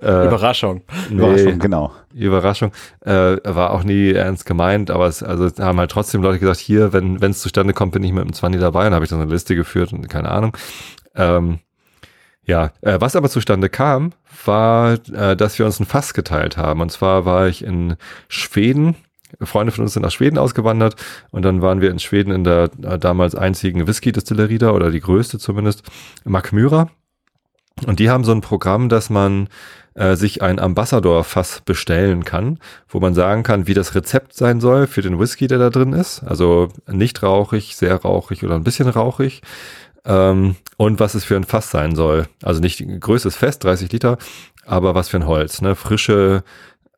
äh, 0.01 0.27
Überraschung. 0.27 0.81
Überraschung, 1.09 1.59
genau. 1.59 1.91
Überraschung. 2.13 2.71
Äh, 3.01 3.37
war 3.43 3.71
auch 3.71 3.83
nie 3.83 4.11
ernst 4.11 4.45
gemeint, 4.45 4.91
aber 4.91 5.07
es 5.07 5.23
also 5.23 5.45
es 5.45 5.59
haben 5.59 5.79
halt 5.79 5.91
trotzdem 5.91 6.21
Leute 6.21 6.39
gesagt, 6.39 6.59
hier, 6.59 6.93
wenn 6.93 7.21
wenn 7.21 7.31
es 7.31 7.39
zustande 7.41 7.73
kommt, 7.73 7.93
bin 7.93 8.03
ich 8.03 8.11
mit 8.11 8.23
dem 8.23 8.33
20 8.33 8.61
dabei. 8.61 8.85
Dann 8.85 8.93
habe 8.93 9.05
ich 9.05 9.09
dann 9.09 9.21
eine 9.21 9.31
Liste 9.31 9.55
geführt 9.55 9.93
und 9.93 10.07
keine 10.09 10.29
Ahnung. 10.29 10.55
Ähm, 11.15 11.59
ja, 12.43 12.71
äh, 12.81 12.97
was 12.99 13.15
aber 13.15 13.29
zustande 13.29 13.69
kam, 13.69 14.13
war, 14.45 14.93
äh, 15.11 15.35
dass 15.35 15.59
wir 15.59 15.65
uns 15.65 15.79
ein 15.79 15.85
Fass 15.85 16.13
geteilt 16.13 16.55
haben. 16.55 16.81
Und 16.81 16.91
zwar 16.91 17.25
war 17.25 17.47
ich 17.47 17.63
in 17.63 17.97
Schweden 18.29 18.95
Freunde 19.41 19.71
von 19.71 19.83
uns 19.83 19.93
sind 19.93 20.03
nach 20.03 20.11
Schweden 20.11 20.37
ausgewandert 20.37 20.95
und 21.31 21.43
dann 21.43 21.61
waren 21.61 21.81
wir 21.81 21.91
in 21.91 21.99
Schweden 21.99 22.31
in 22.31 22.43
der 22.43 22.69
äh, 22.83 22.97
damals 22.97 23.35
einzigen 23.35 23.87
Whisky-Distillerie 23.87 24.57
da 24.57 24.71
oder 24.71 24.91
die 24.91 25.01
größte 25.01 25.39
zumindest, 25.39 25.83
Macmyra. 26.23 26.89
Und 27.85 27.99
die 27.99 28.09
haben 28.09 28.23
so 28.23 28.31
ein 28.31 28.41
Programm, 28.41 28.89
dass 28.89 29.09
man 29.09 29.49
äh, 29.93 30.15
sich 30.15 30.41
ein 30.41 30.59
Ambassador-Fass 30.59 31.61
bestellen 31.61 32.23
kann, 32.23 32.59
wo 32.87 32.99
man 32.99 33.13
sagen 33.13 33.43
kann, 33.43 33.67
wie 33.67 33.75
das 33.75 33.93
Rezept 33.93 34.33
sein 34.33 34.59
soll 34.59 34.87
für 34.87 35.01
den 35.01 35.19
Whisky, 35.19 35.47
der 35.47 35.59
da 35.59 35.69
drin 35.69 35.93
ist. 35.93 36.23
Also 36.23 36.69
nicht 36.87 37.21
rauchig, 37.21 37.75
sehr 37.75 37.95
rauchig 37.95 38.43
oder 38.43 38.55
ein 38.55 38.63
bisschen 38.63 38.89
rauchig. 38.89 39.41
Ähm, 40.05 40.55
und 40.77 40.99
was 40.99 41.13
es 41.13 41.25
für 41.25 41.35
ein 41.35 41.43
Fass 41.43 41.69
sein 41.69 41.95
soll. 41.95 42.27
Also 42.41 42.61
nicht 42.61 42.83
größtes 42.99 43.35
Fest, 43.35 43.63
30 43.63 43.91
Liter, 43.91 44.17
aber 44.65 44.95
was 44.95 45.09
für 45.09 45.17
ein 45.17 45.27
Holz. 45.27 45.61
Ne? 45.61 45.75
Frische 45.75 46.43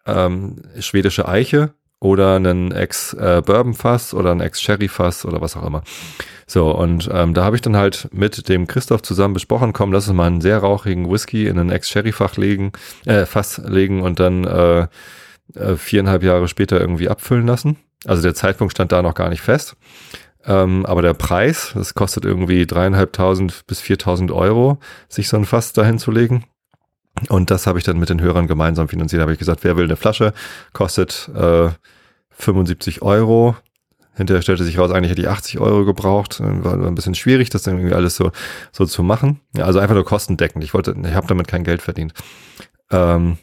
ähm, 0.06 0.62
schwedische 0.80 1.28
Eiche 1.28 1.74
oder 2.00 2.36
einen 2.36 2.72
Ex-Bourbon-Fass 2.72 4.14
oder 4.14 4.32
ein 4.32 4.40
Ex-Sherry-Fass 4.40 5.26
oder 5.26 5.42
was 5.42 5.58
auch 5.58 5.66
immer. 5.66 5.84
So, 6.48 6.72
und 6.72 7.10
ähm, 7.12 7.34
da 7.34 7.44
habe 7.44 7.56
ich 7.56 7.62
dann 7.62 7.76
halt 7.76 8.08
mit 8.12 8.50
dem 8.50 8.68
Christoph 8.68 9.02
zusammen 9.02 9.34
besprochen, 9.34 9.74
komm, 9.74 9.92
lass 9.92 10.08
uns 10.08 10.16
mal 10.16 10.28
einen 10.28 10.42
sehr 10.42 10.60
rauchigen 10.60 11.12
Whisky 11.12 11.48
in 11.48 11.60
ein 11.60 11.70
Ex-Sherry-Fach 11.70 12.38
legen, 12.38 12.72
äh, 13.06 13.26
Fass 13.26 13.62
legen 13.64 14.02
und 14.02 14.20
dann 14.20 14.46
äh, 14.46 14.88
äh, 15.56 15.76
viereinhalb 15.76 16.24
Jahre 16.24 16.48
später 16.48 16.80
irgendwie 16.80 17.10
abfüllen 17.10 17.48
lassen. 17.48 17.78
Also 18.06 18.22
der 18.22 18.34
Zeitpunkt 18.34 18.72
stand 18.72 18.92
da 18.92 19.02
noch 19.02 19.14
gar 19.14 19.30
nicht 19.30 19.42
fest. 19.42 19.76
Ähm, 20.46 20.86
aber 20.86 21.02
der 21.02 21.14
Preis, 21.14 21.74
das 21.76 21.94
kostet 21.94 22.24
irgendwie 22.24 22.66
dreieinhalbtausend 22.66 23.68
bis 23.68 23.82
viertausend 23.82 24.32
Euro, 24.32 24.80
sich 25.10 25.28
so 25.28 25.36
ein 25.38 25.46
Fass 25.46 25.74
dahin 25.74 26.00
zu 26.00 26.12
legen. 26.12 26.46
Und 27.28 27.52
das 27.52 27.68
habe 27.68 27.80
ich 27.80 27.86
dann 27.86 28.00
mit 28.00 28.10
den 28.10 28.22
Hörern 28.22 28.48
gemeinsam 28.48 28.88
finanziert. 28.88 29.20
Da 29.20 29.24
habe 29.24 29.34
ich 29.34 29.40
gesagt, 29.40 29.64
wer 29.64 29.78
will 29.78 29.86
eine 29.86 29.96
Flasche, 29.96 30.34
kostet 30.74 31.30
äh, 31.36 31.70
75 32.32 33.02
Euro. 33.02 33.56
Hinterher 34.16 34.42
stellte 34.42 34.64
sich 34.64 34.78
raus, 34.78 34.92
eigentlich 34.92 35.12
hätte 35.12 35.22
ich 35.22 35.30
80 35.30 35.60
Euro 35.60 35.86
gebraucht. 35.86 36.40
War 36.42 36.74
ein 36.74 36.96
bisschen 36.96 37.16
schwierig, 37.16 37.50
das 37.50 37.64
dann 37.64 37.76
irgendwie 37.76 37.96
alles 37.96 38.16
so, 38.16 38.32
so 38.72 38.86
zu 38.86 39.04
machen. 39.04 39.40
Ja, 39.56 39.66
also 39.66 39.80
einfach 39.80 39.96
nur 39.96 40.06
kostendeckend. 40.06 40.64
Ich 40.64 40.74
wollte, 40.74 40.96
ich 41.02 41.14
habe 41.14 41.28
damit 41.28 41.48
kein 41.48 41.64
Geld 41.64 41.82
verdient. 41.82 42.14
Ähm, 42.92 43.38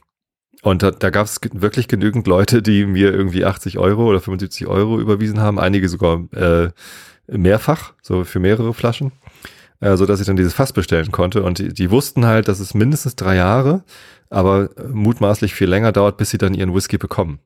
und 0.63 0.83
da, 0.83 0.91
da 0.91 1.11
gab 1.11 1.27
es 1.27 1.41
wirklich 1.53 1.89
genügend 1.89 2.27
Leute, 2.27 2.61
die 2.61 2.87
mir 2.87 3.13
irgendwie 3.13 3.45
80 3.45 3.79
Euro 3.79 4.07
oder 4.07 4.21
75 4.21 4.67
Euro 4.67 4.99
überwiesen 4.99 5.41
haben. 5.41 5.59
Einige 5.59 5.89
sogar 5.89 6.25
äh, 6.33 6.71
mehrfach, 7.29 7.95
so 8.03 8.25
für 8.25 8.41
mehrere 8.41 8.75
Flaschen 8.75 9.13
äh, 9.81 9.97
so 9.97 10.07
dass 10.07 10.21
ich 10.21 10.27
dann 10.27 10.37
dieses 10.37 10.55
Fass 10.55 10.73
bestellen 10.73 11.13
konnte. 11.13 11.43
Und 11.43 11.59
die, 11.59 11.69
die 11.69 11.91
wussten 11.91 12.27
halt, 12.27 12.49
dass 12.49 12.61
es 12.61 12.75
mindestens 12.75 13.17
drei 13.17 13.37
Jahre, 13.37 13.85
aber 14.31 14.71
mutmaßlich 14.89 15.55
viel 15.55 15.69
länger 15.69 15.93
dauert, 15.93 16.17
bis 16.17 16.31
sie 16.31 16.39
dann 16.39 16.55
ihren 16.55 16.75
Whisky 16.75 16.99
bekommen. 16.99 17.41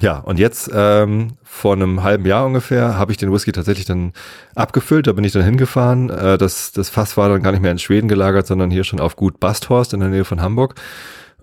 Ja, 0.00 0.18
und 0.18 0.40
jetzt 0.40 0.68
ähm, 0.74 1.36
vor 1.44 1.74
einem 1.74 2.02
halben 2.02 2.26
Jahr 2.26 2.46
ungefähr 2.46 2.98
habe 2.98 3.12
ich 3.12 3.18
den 3.18 3.32
Whisky 3.32 3.52
tatsächlich 3.52 3.86
dann 3.86 4.12
abgefüllt. 4.56 5.06
Da 5.06 5.12
bin 5.12 5.22
ich 5.22 5.32
dann 5.32 5.44
hingefahren. 5.44 6.10
Äh, 6.10 6.36
das, 6.36 6.72
das 6.72 6.90
Fass 6.90 7.16
war 7.16 7.28
dann 7.28 7.42
gar 7.42 7.52
nicht 7.52 7.60
mehr 7.60 7.70
in 7.70 7.78
Schweden 7.78 8.08
gelagert, 8.08 8.46
sondern 8.46 8.70
hier 8.70 8.82
schon 8.82 8.98
auf 8.98 9.14
Gut 9.14 9.38
Basthorst 9.38 9.94
in 9.94 10.00
der 10.00 10.08
Nähe 10.08 10.24
von 10.24 10.42
Hamburg. 10.42 10.74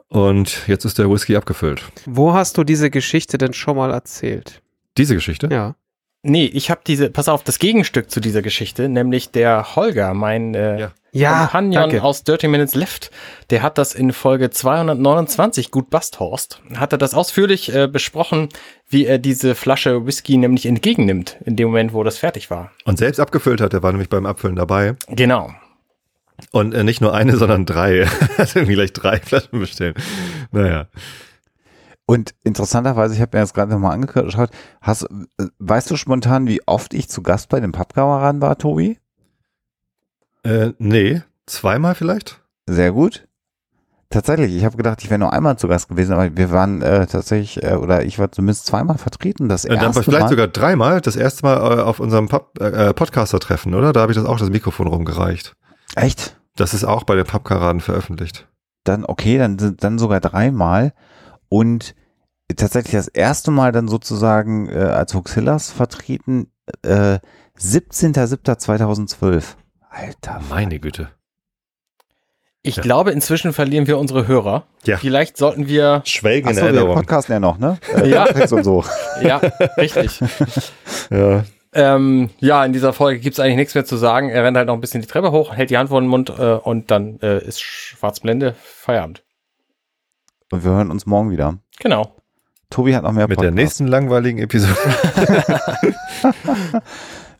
Und 0.09 0.67
jetzt 0.67 0.83
ist 0.83 0.99
der 0.99 1.09
Whisky 1.09 1.37
abgefüllt. 1.37 1.83
Wo 2.05 2.33
hast 2.33 2.57
du 2.57 2.65
diese 2.65 2.89
Geschichte 2.89 3.37
denn 3.37 3.53
schon 3.53 3.77
mal 3.77 3.91
erzählt? 3.91 4.61
Diese 4.97 5.15
Geschichte? 5.15 5.47
Ja. 5.49 5.75
Nee, 6.23 6.45
ich 6.45 6.69
habe 6.69 6.81
diese, 6.85 7.09
pass 7.09 7.27
auf, 7.27 7.43
das 7.43 7.57
Gegenstück 7.57 8.11
zu 8.11 8.19
dieser 8.19 8.41
Geschichte, 8.43 8.89
nämlich 8.89 9.31
der 9.31 9.75
Holger, 9.75 10.13
mein 10.13 10.53
äh, 10.55 10.79
Ja. 10.79 10.91
Ja, 11.13 11.39
Companion 11.41 11.73
danke. 11.73 12.03
aus 12.03 12.23
Dirty 12.23 12.47
Minutes 12.47 12.73
Left, 12.73 13.11
der 13.49 13.63
hat 13.63 13.77
das 13.77 13.93
in 13.93 14.13
Folge 14.13 14.49
229, 14.49 15.69
gut 15.69 15.89
Basthorst, 15.89 16.61
hat 16.75 16.93
er 16.93 16.97
das 16.97 17.13
ausführlich 17.13 17.75
äh, 17.75 17.87
besprochen, 17.87 18.47
wie 18.87 19.05
er 19.05 19.17
diese 19.17 19.53
Flasche 19.53 20.05
Whisky 20.05 20.37
nämlich 20.37 20.65
entgegennimmt, 20.65 21.35
in 21.43 21.57
dem 21.57 21.67
Moment, 21.67 21.91
wo 21.93 22.03
das 22.05 22.17
fertig 22.17 22.49
war. 22.49 22.71
Und 22.85 22.97
selbst 22.97 23.19
abgefüllt 23.19 23.59
hat, 23.59 23.73
der 23.73 23.83
war 23.83 23.91
nämlich 23.91 24.07
beim 24.07 24.25
Abfüllen 24.25 24.55
dabei. 24.55 24.95
Genau. 25.09 25.51
Und 26.51 26.73
äh, 26.73 26.85
nicht 26.85 27.01
nur 27.01 27.13
eine, 27.13 27.35
sondern 27.35 27.65
drei. 27.65 28.05
Hat 28.37 28.55
irgendwie 28.55 28.73
gleich 28.73 28.93
drei 28.93 29.19
Flaschen 29.19 29.59
bestellt. 29.59 29.97
Naja. 30.51 30.87
Und 32.11 32.35
interessanterweise, 32.43 33.15
ich 33.15 33.21
habe 33.21 33.37
mir 33.37 33.41
das 33.41 33.53
gerade 33.53 33.71
nochmal 33.71 33.93
angeschaut, 33.93 34.49
hast, 34.81 35.03
äh, 35.03 35.45
weißt 35.59 35.89
du 35.89 35.95
spontan, 35.95 36.45
wie 36.45 36.61
oft 36.67 36.93
ich 36.93 37.07
zu 37.07 37.23
Gast 37.23 37.47
bei 37.47 37.61
den 37.61 37.71
Pappkameraden 37.71 38.41
war, 38.41 38.57
Tobi? 38.57 38.99
Äh, 40.43 40.73
nee, 40.77 41.21
zweimal 41.45 41.95
vielleicht? 41.95 42.41
Sehr 42.67 42.91
gut. 42.91 43.29
Tatsächlich, 44.09 44.53
ich 44.53 44.65
habe 44.65 44.75
gedacht, 44.75 45.01
ich 45.01 45.09
wäre 45.09 45.19
nur 45.19 45.31
einmal 45.31 45.57
zu 45.57 45.69
Gast 45.69 45.87
gewesen, 45.87 46.11
aber 46.11 46.35
wir 46.35 46.51
waren 46.51 46.81
äh, 46.81 47.07
tatsächlich, 47.07 47.63
äh, 47.63 47.75
oder 47.75 48.03
ich 48.03 48.19
war 48.19 48.29
zumindest 48.29 48.65
zweimal 48.65 48.97
vertreten. 48.97 49.47
Das 49.47 49.63
Äh, 49.63 49.69
dann 49.69 49.85
erste 49.85 50.03
vielleicht 50.03 50.23
Mal. 50.23 50.29
sogar 50.29 50.49
dreimal. 50.49 50.99
Das 50.99 51.15
erste 51.15 51.45
Mal 51.45 51.77
äh, 51.77 51.81
auf 51.81 52.01
unserem 52.01 52.27
äh, 52.59 52.93
Podcaster-Treffen, 52.93 53.73
oder? 53.73 53.93
Da 53.93 54.01
habe 54.01 54.11
ich 54.11 54.17
das 54.17 54.25
auch 54.25 54.37
das 54.37 54.49
Mikrofon 54.49 54.87
rumgereicht. 54.87 55.55
Echt? 55.95 56.35
Das 56.57 56.73
ist 56.73 56.83
auch 56.83 57.05
bei 57.05 57.15
den 57.15 57.25
Pappkaraden 57.25 57.79
veröffentlicht. 57.79 58.49
Dann, 58.83 59.05
okay, 59.05 59.37
dann 59.37 59.57
sind 59.57 59.81
dann 59.81 59.97
sogar 59.97 60.19
dreimal. 60.19 60.91
Und 61.53 61.95
tatsächlich 62.55 62.93
das 62.93 63.09
erste 63.09 63.51
Mal 63.51 63.73
dann 63.73 63.89
sozusagen 63.89 64.69
äh, 64.69 64.75
als 64.77 65.13
Huxillas 65.13 65.69
vertreten, 65.69 66.49
äh, 66.81 67.19
17.07.2012. 67.59 69.43
Alter, 69.89 70.41
Meine 70.49 70.79
Güte. 70.79 71.09
Ich 72.63 72.77
Ja. 72.77 72.83
glaube, 72.83 73.11
inzwischen 73.11 73.51
verlieren 73.51 73.85
wir 73.87 73.97
unsere 73.97 74.27
Hörer. 74.27 74.63
Ja. 74.85 74.95
Vielleicht 74.95 75.35
sollten 75.35 75.67
wir, 75.67 76.03
Schwelgen 76.05 76.47
Achso, 76.47 76.71
wir 76.71 76.85
podcasten 76.85 77.33
ja 77.33 77.39
noch, 77.41 77.57
ne? 77.57 77.77
Äh, 77.95 78.07
Ja. 78.09 78.25
Und 78.49 78.63
so. 78.63 78.85
ja, 79.21 79.37
richtig. 79.77 80.21
Ja. 81.09 81.43
Ähm, 81.73 82.29
ja, 82.39 82.63
in 82.63 82.71
dieser 82.71 82.93
Folge 82.93 83.19
gibt's 83.19 83.39
eigentlich 83.41 83.55
nichts 83.57 83.75
mehr 83.75 83.83
zu 83.83 83.97
sagen. 83.97 84.29
Er 84.29 84.43
rennt 84.45 84.55
halt 84.55 84.67
noch 84.67 84.73
ein 84.75 84.79
bisschen 84.81 85.01
die 85.01 85.07
Treppe 85.07 85.31
hoch, 85.31 85.53
hält 85.53 85.69
die 85.69 85.77
Hand 85.77 85.89
vor 85.89 85.99
den 85.99 86.07
Mund 86.09 86.29
äh, 86.29 86.53
und 86.53 86.91
dann 86.91 87.19
äh, 87.21 87.43
ist 87.43 87.61
Schwarzblende 87.61 88.55
Feierabend. 88.61 89.23
Und 90.51 90.63
wir 90.63 90.71
hören 90.71 90.91
uns 90.91 91.05
morgen 91.05 91.31
wieder. 91.31 91.57
Genau. 91.79 92.15
Tobi 92.69 92.95
hat 92.95 93.03
noch 93.03 93.11
mehr 93.11 93.27
Mit 93.27 93.39
der 93.39 93.47
Podcast. 93.47 93.55
nächsten 93.55 93.87
langweiligen 93.87 94.39
Episode. 94.39 94.75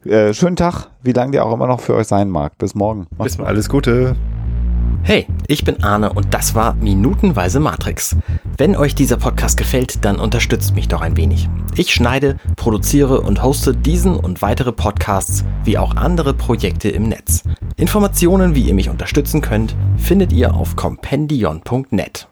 Äh, 0.04 0.34
schönen 0.34 0.56
Tag, 0.56 0.88
wie 1.04 1.12
lang 1.12 1.32
der 1.32 1.46
auch 1.46 1.54
immer 1.54 1.68
noch 1.68 1.80
für 1.80 1.94
euch 1.94 2.08
sein 2.08 2.28
mag. 2.28 2.58
Bis 2.58 2.74
morgen. 2.74 3.06
Macht's 3.20 3.34
Bis 3.34 3.38
morgen. 3.38 3.50
Alles 3.50 3.70
Gute. 3.70 4.16
Hey, 5.04 5.28
ich 5.46 5.64
bin 5.64 5.84
Arne 5.84 6.12
und 6.12 6.34
das 6.34 6.56
war 6.56 6.74
Minutenweise 6.74 7.60
Matrix. 7.60 8.16
Wenn 8.58 8.76
euch 8.76 8.96
dieser 8.96 9.18
Podcast 9.18 9.58
gefällt, 9.58 10.04
dann 10.04 10.18
unterstützt 10.18 10.74
mich 10.74 10.88
doch 10.88 11.02
ein 11.02 11.18
wenig. 11.18 11.48
Ich 11.76 11.94
schneide, 11.94 12.38
produziere 12.56 13.22
und 13.22 13.44
hoste 13.44 13.76
diesen 13.76 14.16
und 14.16 14.42
weitere 14.42 14.72
Podcasts 14.72 15.46
wie 15.66 15.78
auch 15.78 15.96
andere 15.96 16.34
Projekte 16.34 16.90
im 16.90 17.08
Netz. 17.08 17.44
Informationen, 17.78 18.56
wie 18.56 18.64
ihr 18.64 18.74
mich 18.74 18.90
unterstützen 18.90 19.42
könnt, 19.42 19.76
findet 19.98 20.34
ihr 20.34 20.56
auf 20.56 20.76
compendion.net. 20.76 22.28